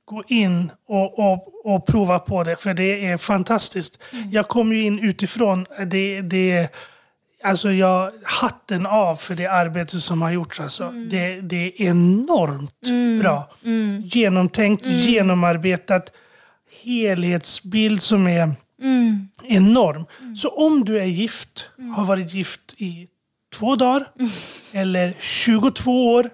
[0.05, 4.03] gå in och, och, och prova på det, för det är fantastiskt.
[4.13, 4.31] Mm.
[4.31, 5.67] Jag kom ju in utifrån.
[5.87, 6.69] Det, det,
[7.45, 10.61] alltså jag, hatten av för det arbete som har gjorts.
[10.61, 10.85] Alltså.
[10.85, 11.09] Mm.
[11.09, 12.81] Det, det är enormt
[13.23, 13.51] bra.
[14.05, 14.99] Genomtänkt, Mm.
[14.99, 16.13] genomarbetat,
[16.85, 19.29] helhetsbild som är Mm.
[19.43, 20.07] enorm.
[20.37, 23.09] Så om du är gift, har varit gift i
[23.55, 24.31] två dagar Mm.
[24.73, 26.31] eller 22 år.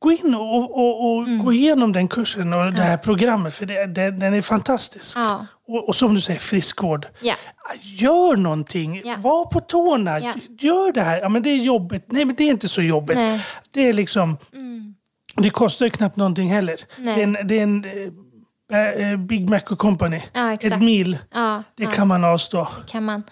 [0.00, 1.44] Gå in och, och, och Mm.
[1.44, 5.16] gå igenom den kursen och det här programmet för det, det, den är fantastisk.
[5.16, 5.46] Ja.
[5.68, 7.06] Och, och som du säger, friskvård.
[7.20, 7.34] Ja.
[7.82, 9.02] Gör någonting.
[9.04, 9.16] Ja.
[9.18, 10.20] Var på tårna.
[10.60, 11.20] Gör det här.
[11.20, 12.04] Ja, men det är jobbigt.
[12.08, 13.16] Nej, men det är inte så jobbigt.
[13.16, 13.28] Nej.
[13.28, 13.40] Mm.
[13.70, 14.36] Det är liksom...
[15.34, 16.76] Det kostar ju knappt någonting heller.
[16.96, 17.14] Nej.
[17.14, 17.84] Det är en, det är en
[18.72, 20.20] eh, eh, Big Mac och Company.
[20.60, 21.18] Ett mil.
[21.74, 22.68] Det kan man avstå.
[22.86, 23.22] kan man.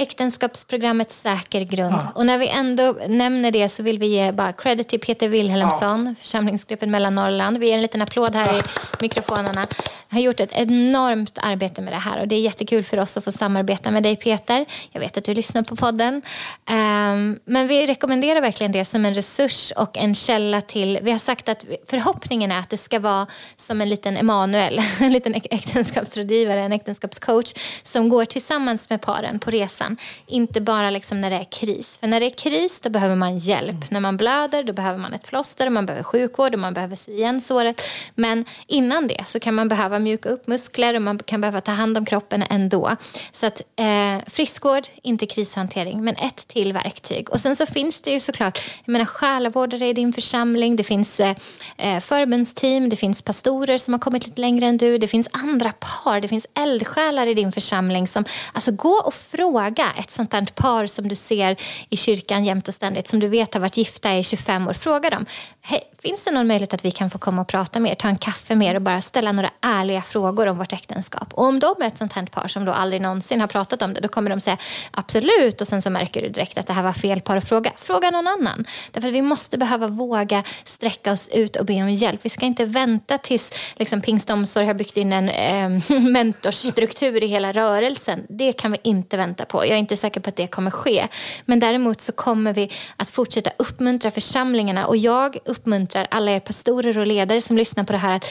[0.00, 1.94] Äktenskapsprogrammet Säker grund.
[2.00, 2.12] Ja.
[2.14, 6.14] Och när vi ändå nämner det så vill vi ge bara credit till Peter Wilhelmsson,
[6.20, 7.58] församlingsgruppen Mellannorrland.
[7.58, 8.62] Vi ger en liten applåd här i
[9.00, 9.66] mikrofonerna.
[10.08, 13.24] Har gjort ett enormt arbete med det här och det är jättekul för oss att
[13.24, 14.66] få samarbeta med dig Peter.
[14.90, 16.22] Jag vet att du lyssnar på podden.
[16.70, 20.98] Ehm, men vi rekommenderar verkligen det som en resurs och en källa till...
[21.02, 23.26] Vi har sagt att förhoppningen är att det ska vara
[23.56, 29.38] som en liten Emanuel, en liten äk- äktenskapsrådgivare, en äktenskapscoach som går tillsammans med paren
[29.38, 29.89] på resan.
[30.26, 31.98] Inte bara liksom när det är kris.
[31.98, 33.90] För när det är kris då behöver man hjälp.
[33.90, 36.96] När man blöder då behöver man ett plåster, och man behöver sjukvård och man behöver
[36.96, 37.82] sy igen såret.
[38.14, 41.72] Men innan det så kan man behöva mjuka upp muskler och man kan behöva ta
[41.72, 42.96] hand om kroppen ändå.
[43.32, 47.30] Så att eh, friskvård, inte krishantering, men ett till verktyg.
[47.30, 51.20] Och sen så finns det ju såklart, jag menar själavårdare i din församling, det finns
[51.20, 51.36] eh,
[51.76, 55.72] eh förbundsteam, det finns pastorer som har kommit lite längre än du, det finns andra
[55.72, 60.46] par, det finns eldsjälar i din församling som, alltså gå och fråga ett sånt där
[60.54, 61.56] par som du ser
[61.88, 65.10] i kyrkan jämt och ständigt, som du vet har varit gifta i 25 år, fråga
[65.10, 65.26] dem,
[65.62, 68.08] hey, finns det någon möjlighet att vi kan få komma och prata med er, ta
[68.08, 71.34] en kaffe med er och bara ställa några ärliga frågor om vårt äktenskap.
[71.34, 73.94] Och om de är ett sånt här par som då aldrig någonsin har pratat om
[73.94, 74.56] det, då kommer de säga
[74.90, 77.72] absolut och sen så märker du direkt att det här var fel par att fråga.
[77.76, 78.64] Fråga någon annan.
[78.90, 82.20] Därför att vi måste behöva våga sträcka oss ut och be om hjälp.
[82.22, 87.52] Vi ska inte vänta tills liksom, Pingstomsorg har byggt in en eh, mentorsstruktur i hela
[87.52, 88.26] rörelsen.
[88.28, 89.59] Det kan vi inte vänta på.
[89.66, 91.08] Jag är inte säker på att det kommer ske.
[91.44, 96.98] Men däremot så kommer vi att fortsätta uppmuntra församlingarna och jag uppmuntrar alla er pastorer
[96.98, 98.24] och ledare som lyssnar på det här att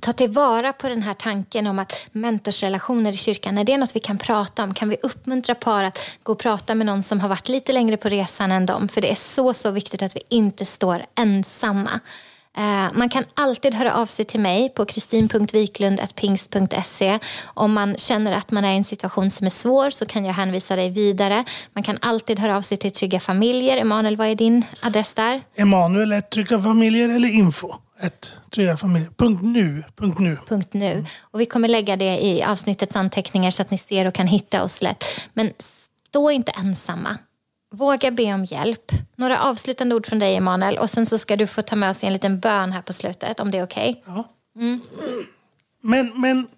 [0.00, 4.00] ta tillvara på den här tanken om att mentorsrelationer i kyrkan, är det något vi
[4.00, 4.74] kan prata om?
[4.74, 7.96] Kan vi uppmuntra par att gå och prata med någon som har varit lite längre
[7.96, 8.88] på resan än dem?
[8.88, 12.00] För det är så, så viktigt att vi inte står ensamma.
[12.56, 17.18] Eh, man kan alltid höra av sig till mig på kristin.viklund.pingst.se.
[17.44, 20.34] Om man känner att man är i en situation som är svår så kan jag
[20.34, 21.44] hänvisa dig vidare.
[21.72, 23.76] Man kan alltid höra av sig till Trygga Familjer.
[23.76, 25.40] Emanuel, vad är din adress där?
[25.56, 29.10] Emanuel, Trygga Familjer eller info ett tryggafamiljer.
[29.16, 29.82] Punkt nu.
[29.96, 30.38] Punkt nu.
[30.48, 31.04] Punkt nu.
[31.20, 34.64] Och vi kommer lägga det i avsnittets anteckningar så att ni ser och kan hitta
[34.64, 35.04] oss lätt.
[35.32, 37.18] Men stå inte ensamma.
[37.74, 38.92] Våga be om hjälp.
[39.16, 42.04] Några avslutande ord från dig Emanuel och sen så ska du få ta med oss
[42.04, 43.90] en liten bön här på slutet om det är okej.
[43.90, 44.14] Okay?
[44.14, 44.28] Ja.
[44.56, 44.80] Mm.
[45.80, 46.48] Men, men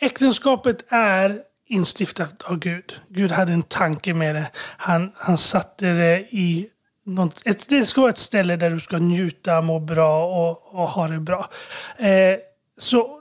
[0.00, 3.00] äktenskapet är instiftat av Gud.
[3.08, 4.50] Gud hade en tanke med det.
[4.56, 6.68] Han, han satte det i
[7.04, 10.88] något, ett, det ska vara ett ställe där du ska njuta, må bra och, och
[10.88, 11.50] ha det bra.
[11.98, 12.38] Eh,
[12.78, 13.20] så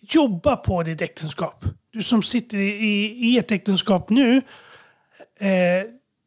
[0.00, 1.64] jobba på ditt äktenskap.
[1.90, 4.42] Du som sitter i, i ett äktenskap nu.
[5.40, 5.84] Eh,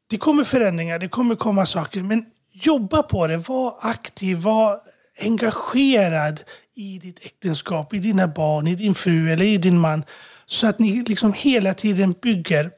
[0.09, 2.01] det kommer förändringar, det kommer komma saker.
[2.01, 3.37] Men jobba på det.
[3.37, 4.79] Var aktiv, var
[5.19, 6.43] engagerad
[6.75, 10.03] i ditt äktenskap, i dina barn, i din fru eller i din man.
[10.45, 12.71] Så att ni liksom hela tiden bygger.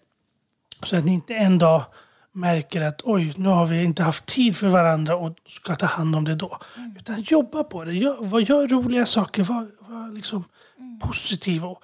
[0.83, 1.83] Så att ni inte en dag
[2.31, 6.15] märker att oj, nu har vi inte haft tid för varandra och ska ta hand
[6.15, 6.57] om det då.
[6.77, 6.95] Mm.
[6.97, 7.93] Utan jobba på det.
[7.93, 9.43] Gör, gör roliga saker.
[9.43, 10.43] Var, var liksom
[10.79, 10.99] mm.
[10.99, 11.65] positiv.
[11.65, 11.83] Och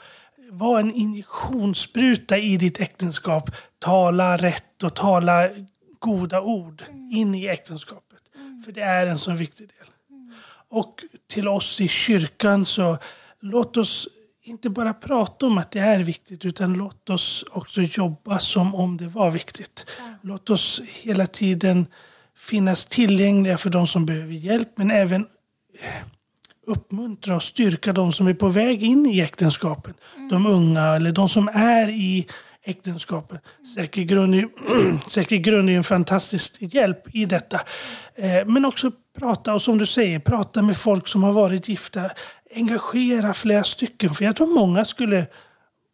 [0.51, 3.51] var en injektionsspruta i ditt äktenskap.
[3.81, 5.49] Tala rätt och tala
[5.99, 7.11] goda ord mm.
[7.11, 8.21] in i äktenskapet.
[8.35, 8.61] Mm.
[8.65, 9.87] För det är en så viktig del.
[10.09, 10.33] Mm.
[10.69, 12.97] Och till oss i kyrkan så
[13.39, 14.07] låt oss
[14.43, 18.97] inte bara prata om att det är viktigt utan låt oss också jobba som om
[18.97, 19.85] det var viktigt.
[20.21, 21.87] Låt oss hela tiden
[22.35, 25.27] finnas tillgängliga för de som behöver hjälp men även
[26.67, 29.95] uppmuntra och styrka de som är på väg in i äktenskapet.
[30.15, 30.29] Mm.
[30.29, 32.27] De unga eller de som är i
[32.63, 33.41] äktenskapet.
[33.75, 34.47] Säker grund är,
[35.09, 37.61] säker grund är en fantastisk hjälp i detta.
[38.15, 42.09] Eh, men också prata, och som du säger, prata med folk som har varit gifta
[42.55, 44.09] engagera flera stycken.
[44.09, 45.27] För jag tror många skulle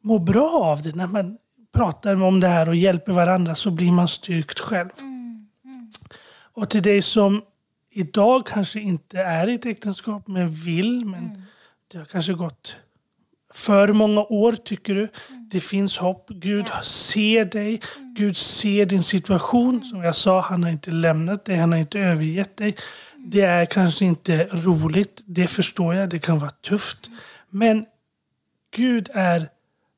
[0.04, 0.96] må bra av det.
[0.96, 1.38] När man
[1.74, 4.90] pratar om det här och hjälper varandra så blir man styrkt själv.
[5.00, 5.48] Mm.
[5.66, 5.92] Mm.
[6.54, 7.42] Och till dig som
[7.92, 11.42] idag kanske inte är i ett äktenskap men vill, men mm.
[11.92, 12.76] det har kanske gått
[13.58, 15.00] för många år tycker du.
[15.02, 15.50] Mm.
[15.52, 16.30] Det finns hopp.
[16.30, 17.82] Gud ser dig.
[17.98, 18.14] Mm.
[18.14, 19.76] Gud ser din situation.
[19.76, 19.84] Mm.
[19.84, 21.56] Som jag sa, han har inte lämnat dig.
[21.56, 22.76] Han har inte övergett dig.
[23.18, 27.10] Det är kanske inte roligt, det förstår jag, det kan vara tufft.
[27.50, 27.86] Men
[28.76, 29.50] Gud är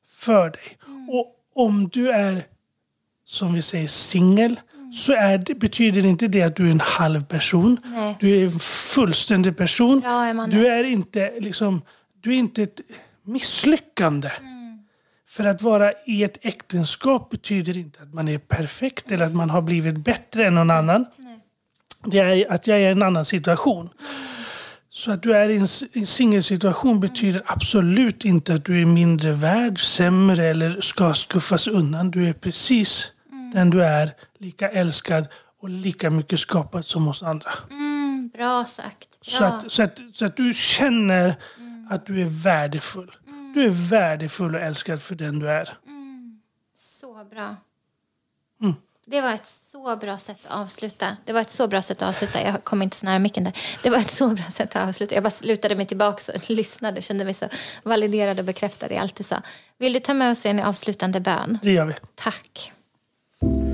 [0.08, 0.78] för dig.
[1.08, 2.42] Och om du är,
[3.24, 4.60] som vi säger, singel,
[4.94, 5.12] så
[5.46, 7.76] det, betyder inte det att du är en halv person.
[7.84, 8.16] Nej.
[8.20, 10.02] Du är en fullständig person.
[10.04, 11.82] Ja, du är inte liksom,
[12.20, 12.80] du är inte ett
[13.24, 14.28] misslyckande.
[14.28, 14.78] Mm.
[15.28, 19.50] För att vara i ett äktenskap betyder inte att man är perfekt eller att man
[19.50, 21.06] har blivit bättre än någon annan
[22.04, 23.90] det är att jag är i en annan situation.
[24.90, 25.56] Så att du är i
[25.92, 32.10] en singelsituation betyder absolut inte att du är mindre värd, sämre eller ska skuffas undan.
[32.10, 33.50] Du är precis mm.
[33.50, 35.28] den du är, lika älskad
[35.60, 37.50] och lika mycket skapad som oss andra.
[37.70, 39.08] Mm, bra sagt.
[39.10, 39.38] Bra.
[39.38, 41.59] Så, att, så, att, så att du känner mm.
[41.90, 43.16] Att du är värdefull.
[43.26, 43.52] Mm.
[43.54, 45.68] Du är värdefull och älskad för den du är.
[45.86, 46.40] Mm.
[46.78, 47.56] Så bra.
[49.10, 51.16] Det var ett så bra sätt att avsluta.
[51.24, 52.42] Det var ett så bra sätt att avsluta.
[52.42, 53.52] Jag kom inte så nära micken där.
[53.82, 55.14] Det var ett så bra sätt att avsluta.
[55.14, 57.02] Jag bara lutade mig tillbaka och lyssnade.
[57.02, 57.48] Kände mig så
[57.82, 59.42] validerad och bekräftad i allt du sa.
[59.78, 61.58] Vill du ta med oss en avslutande bön?
[61.62, 61.94] Det gör vi.
[62.14, 62.72] Tack.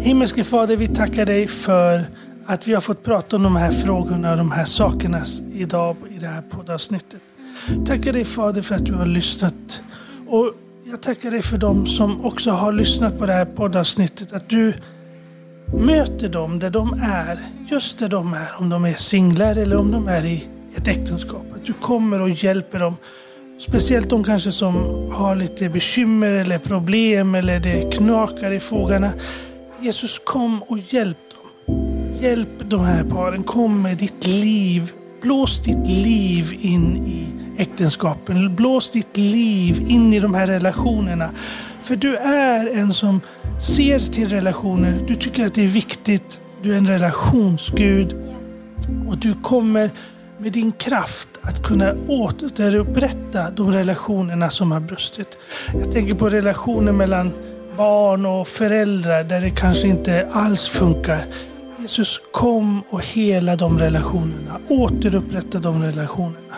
[0.01, 2.07] Himmelske Fader, vi tackar dig för
[2.47, 6.19] att vi har fått prata om de här frågorna och de här sakerna idag i
[6.19, 7.23] det här poddavsnittet.
[7.87, 9.83] Tackar dig Fader för att du har lyssnat.
[10.27, 10.53] Och
[10.85, 14.33] jag tackar dig för dem som också har lyssnat på det här poddavsnittet.
[14.33, 14.73] Att du
[15.75, 17.39] möter dem där de är,
[17.71, 18.49] just där de är.
[18.59, 20.45] Om de är singlar eller om de är i
[20.77, 21.45] ett äktenskap.
[21.55, 22.97] Att du kommer och hjälper dem.
[23.59, 24.75] Speciellt de kanske som
[25.12, 29.12] har lite bekymmer eller problem eller det knakar i fogarna.
[29.81, 31.77] Jesus kom och hjälp dem.
[32.21, 33.43] Hjälp de här paren.
[33.43, 34.93] Kom med ditt liv.
[35.23, 38.57] Blås ditt liv in i äktenskapen.
[38.57, 41.31] Blås ditt liv in i de här relationerna.
[41.83, 43.21] För du är en som
[43.61, 45.01] ser till relationer.
[45.07, 46.41] Du tycker att det är viktigt.
[46.63, 48.17] Du är en relationsgud.
[49.09, 49.91] Och du kommer
[50.39, 55.39] med din kraft att kunna återupprätta de relationerna som har brustit.
[55.75, 57.33] Jag tänker på relationer mellan
[57.77, 61.25] barn och föräldrar där det kanske inte alls funkar.
[61.81, 64.61] Jesus kom och hela de relationerna.
[64.69, 66.57] Återupprätta de relationerna.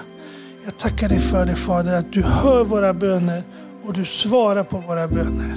[0.68, 3.42] Jag tackar dig för det Fader, att du hör våra böner
[3.84, 5.56] och du svarar på våra böner.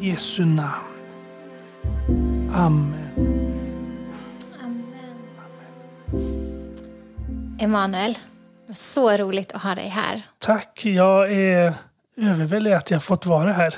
[0.00, 0.70] I Jesu namn.
[2.54, 2.94] Amen.
[7.60, 8.18] Emanuel,
[8.74, 10.22] så roligt att ha dig här.
[10.38, 10.84] Tack.
[10.84, 11.74] Jag är
[12.16, 13.74] överväldigad att jag fått vara här.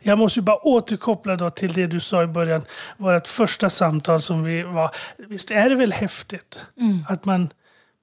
[0.00, 2.62] Jag måste ju bara återkoppla då till det du sa i början.
[2.96, 4.90] Vårt första samtal som vi var.
[5.16, 7.04] Visst är det väl häftigt Mm.
[7.08, 7.50] att man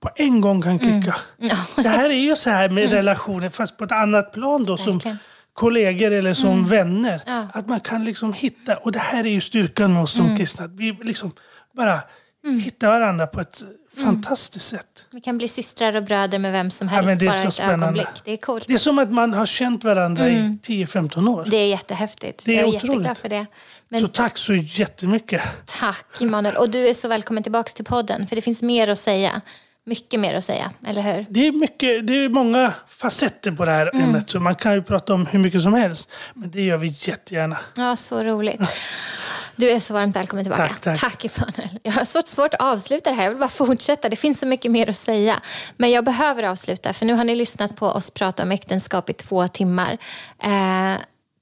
[0.08, 1.16] på en gång kan klicka.
[1.38, 4.78] Ja, Det här är ju så här med relationer fast på ett annat plan då
[4.78, 5.00] som
[5.54, 7.22] kollegor eller som vänner.
[7.28, 7.48] Ja.
[7.54, 10.66] Att man kan liksom hitta, och det här är ju styrkan med oss som kristna.
[10.66, 11.32] Att vi liksom
[11.78, 12.00] bara
[12.64, 13.64] hittar varandra på ett
[14.04, 15.06] fantastiskt sätt.
[15.12, 17.42] vi kan bli systrar och bröder med vem som Ja, helst men det är bara
[17.42, 17.86] så ett spännande.
[17.86, 18.08] ögonblick.
[18.26, 18.68] Det är coolt.
[18.68, 21.46] Det är som att man har känt varandra i 10-15 år.
[21.50, 22.46] Det är jättehäftigt.
[22.46, 22.84] Det är jag är otroligt.
[22.94, 23.46] jätteglad för det.
[23.90, 25.42] Men Så tack så jättemycket.
[25.66, 26.56] tack Emanuel.
[26.58, 28.28] Och du är så välkommen tillbaka till podden.
[28.28, 29.42] För det finns mer att säga.
[29.88, 31.26] Mycket mer att säga, eller hur?
[31.30, 34.08] Det är, mycket, det är många facetter på det här Mm.
[34.10, 34.30] ämnet.
[34.30, 36.10] Så man kan ju prata om hur mycket som helst.
[36.34, 37.58] Men det gör vi jättegärna.
[37.76, 38.62] Ja, så roligt.
[39.56, 40.68] Du är så varmt välkommen tillbaka.
[40.68, 41.00] Tack, tack.
[41.02, 41.80] tack Emanuel.
[41.84, 43.24] Jag har så svårt att avsluta det här.
[43.24, 44.10] Jag vill bara fortsätta.
[44.10, 45.40] Det finns så mycket mer att säga.
[45.78, 49.14] Men jag behöver avsluta för nu har ni lyssnat på oss prata om äktenskap i
[49.14, 49.98] två timmar.
[50.44, 50.94] Eh,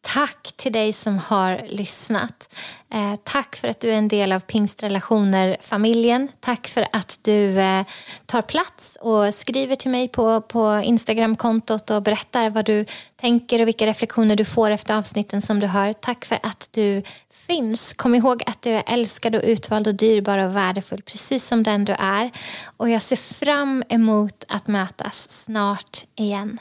[0.06, 2.54] tack till dig som har lyssnat.
[2.94, 6.28] Eh, tack för att du är en del av Pingstrelationer-familjen.
[6.40, 7.86] Tack för att du eh,
[8.26, 12.86] tar plats och skriver till mig på, på Instagram-kontot och berättar vad du
[13.16, 15.94] tänker och vilka reflektioner du får efter avsnitten som du hör.
[15.94, 17.94] Tack för att du finns.
[17.94, 21.86] Kom ihåg att du är älskad och utvald och dyrbar och värdefull precis som den
[21.86, 22.32] du är.
[22.78, 26.60] Och jag ser fram emot att mötas snart igen.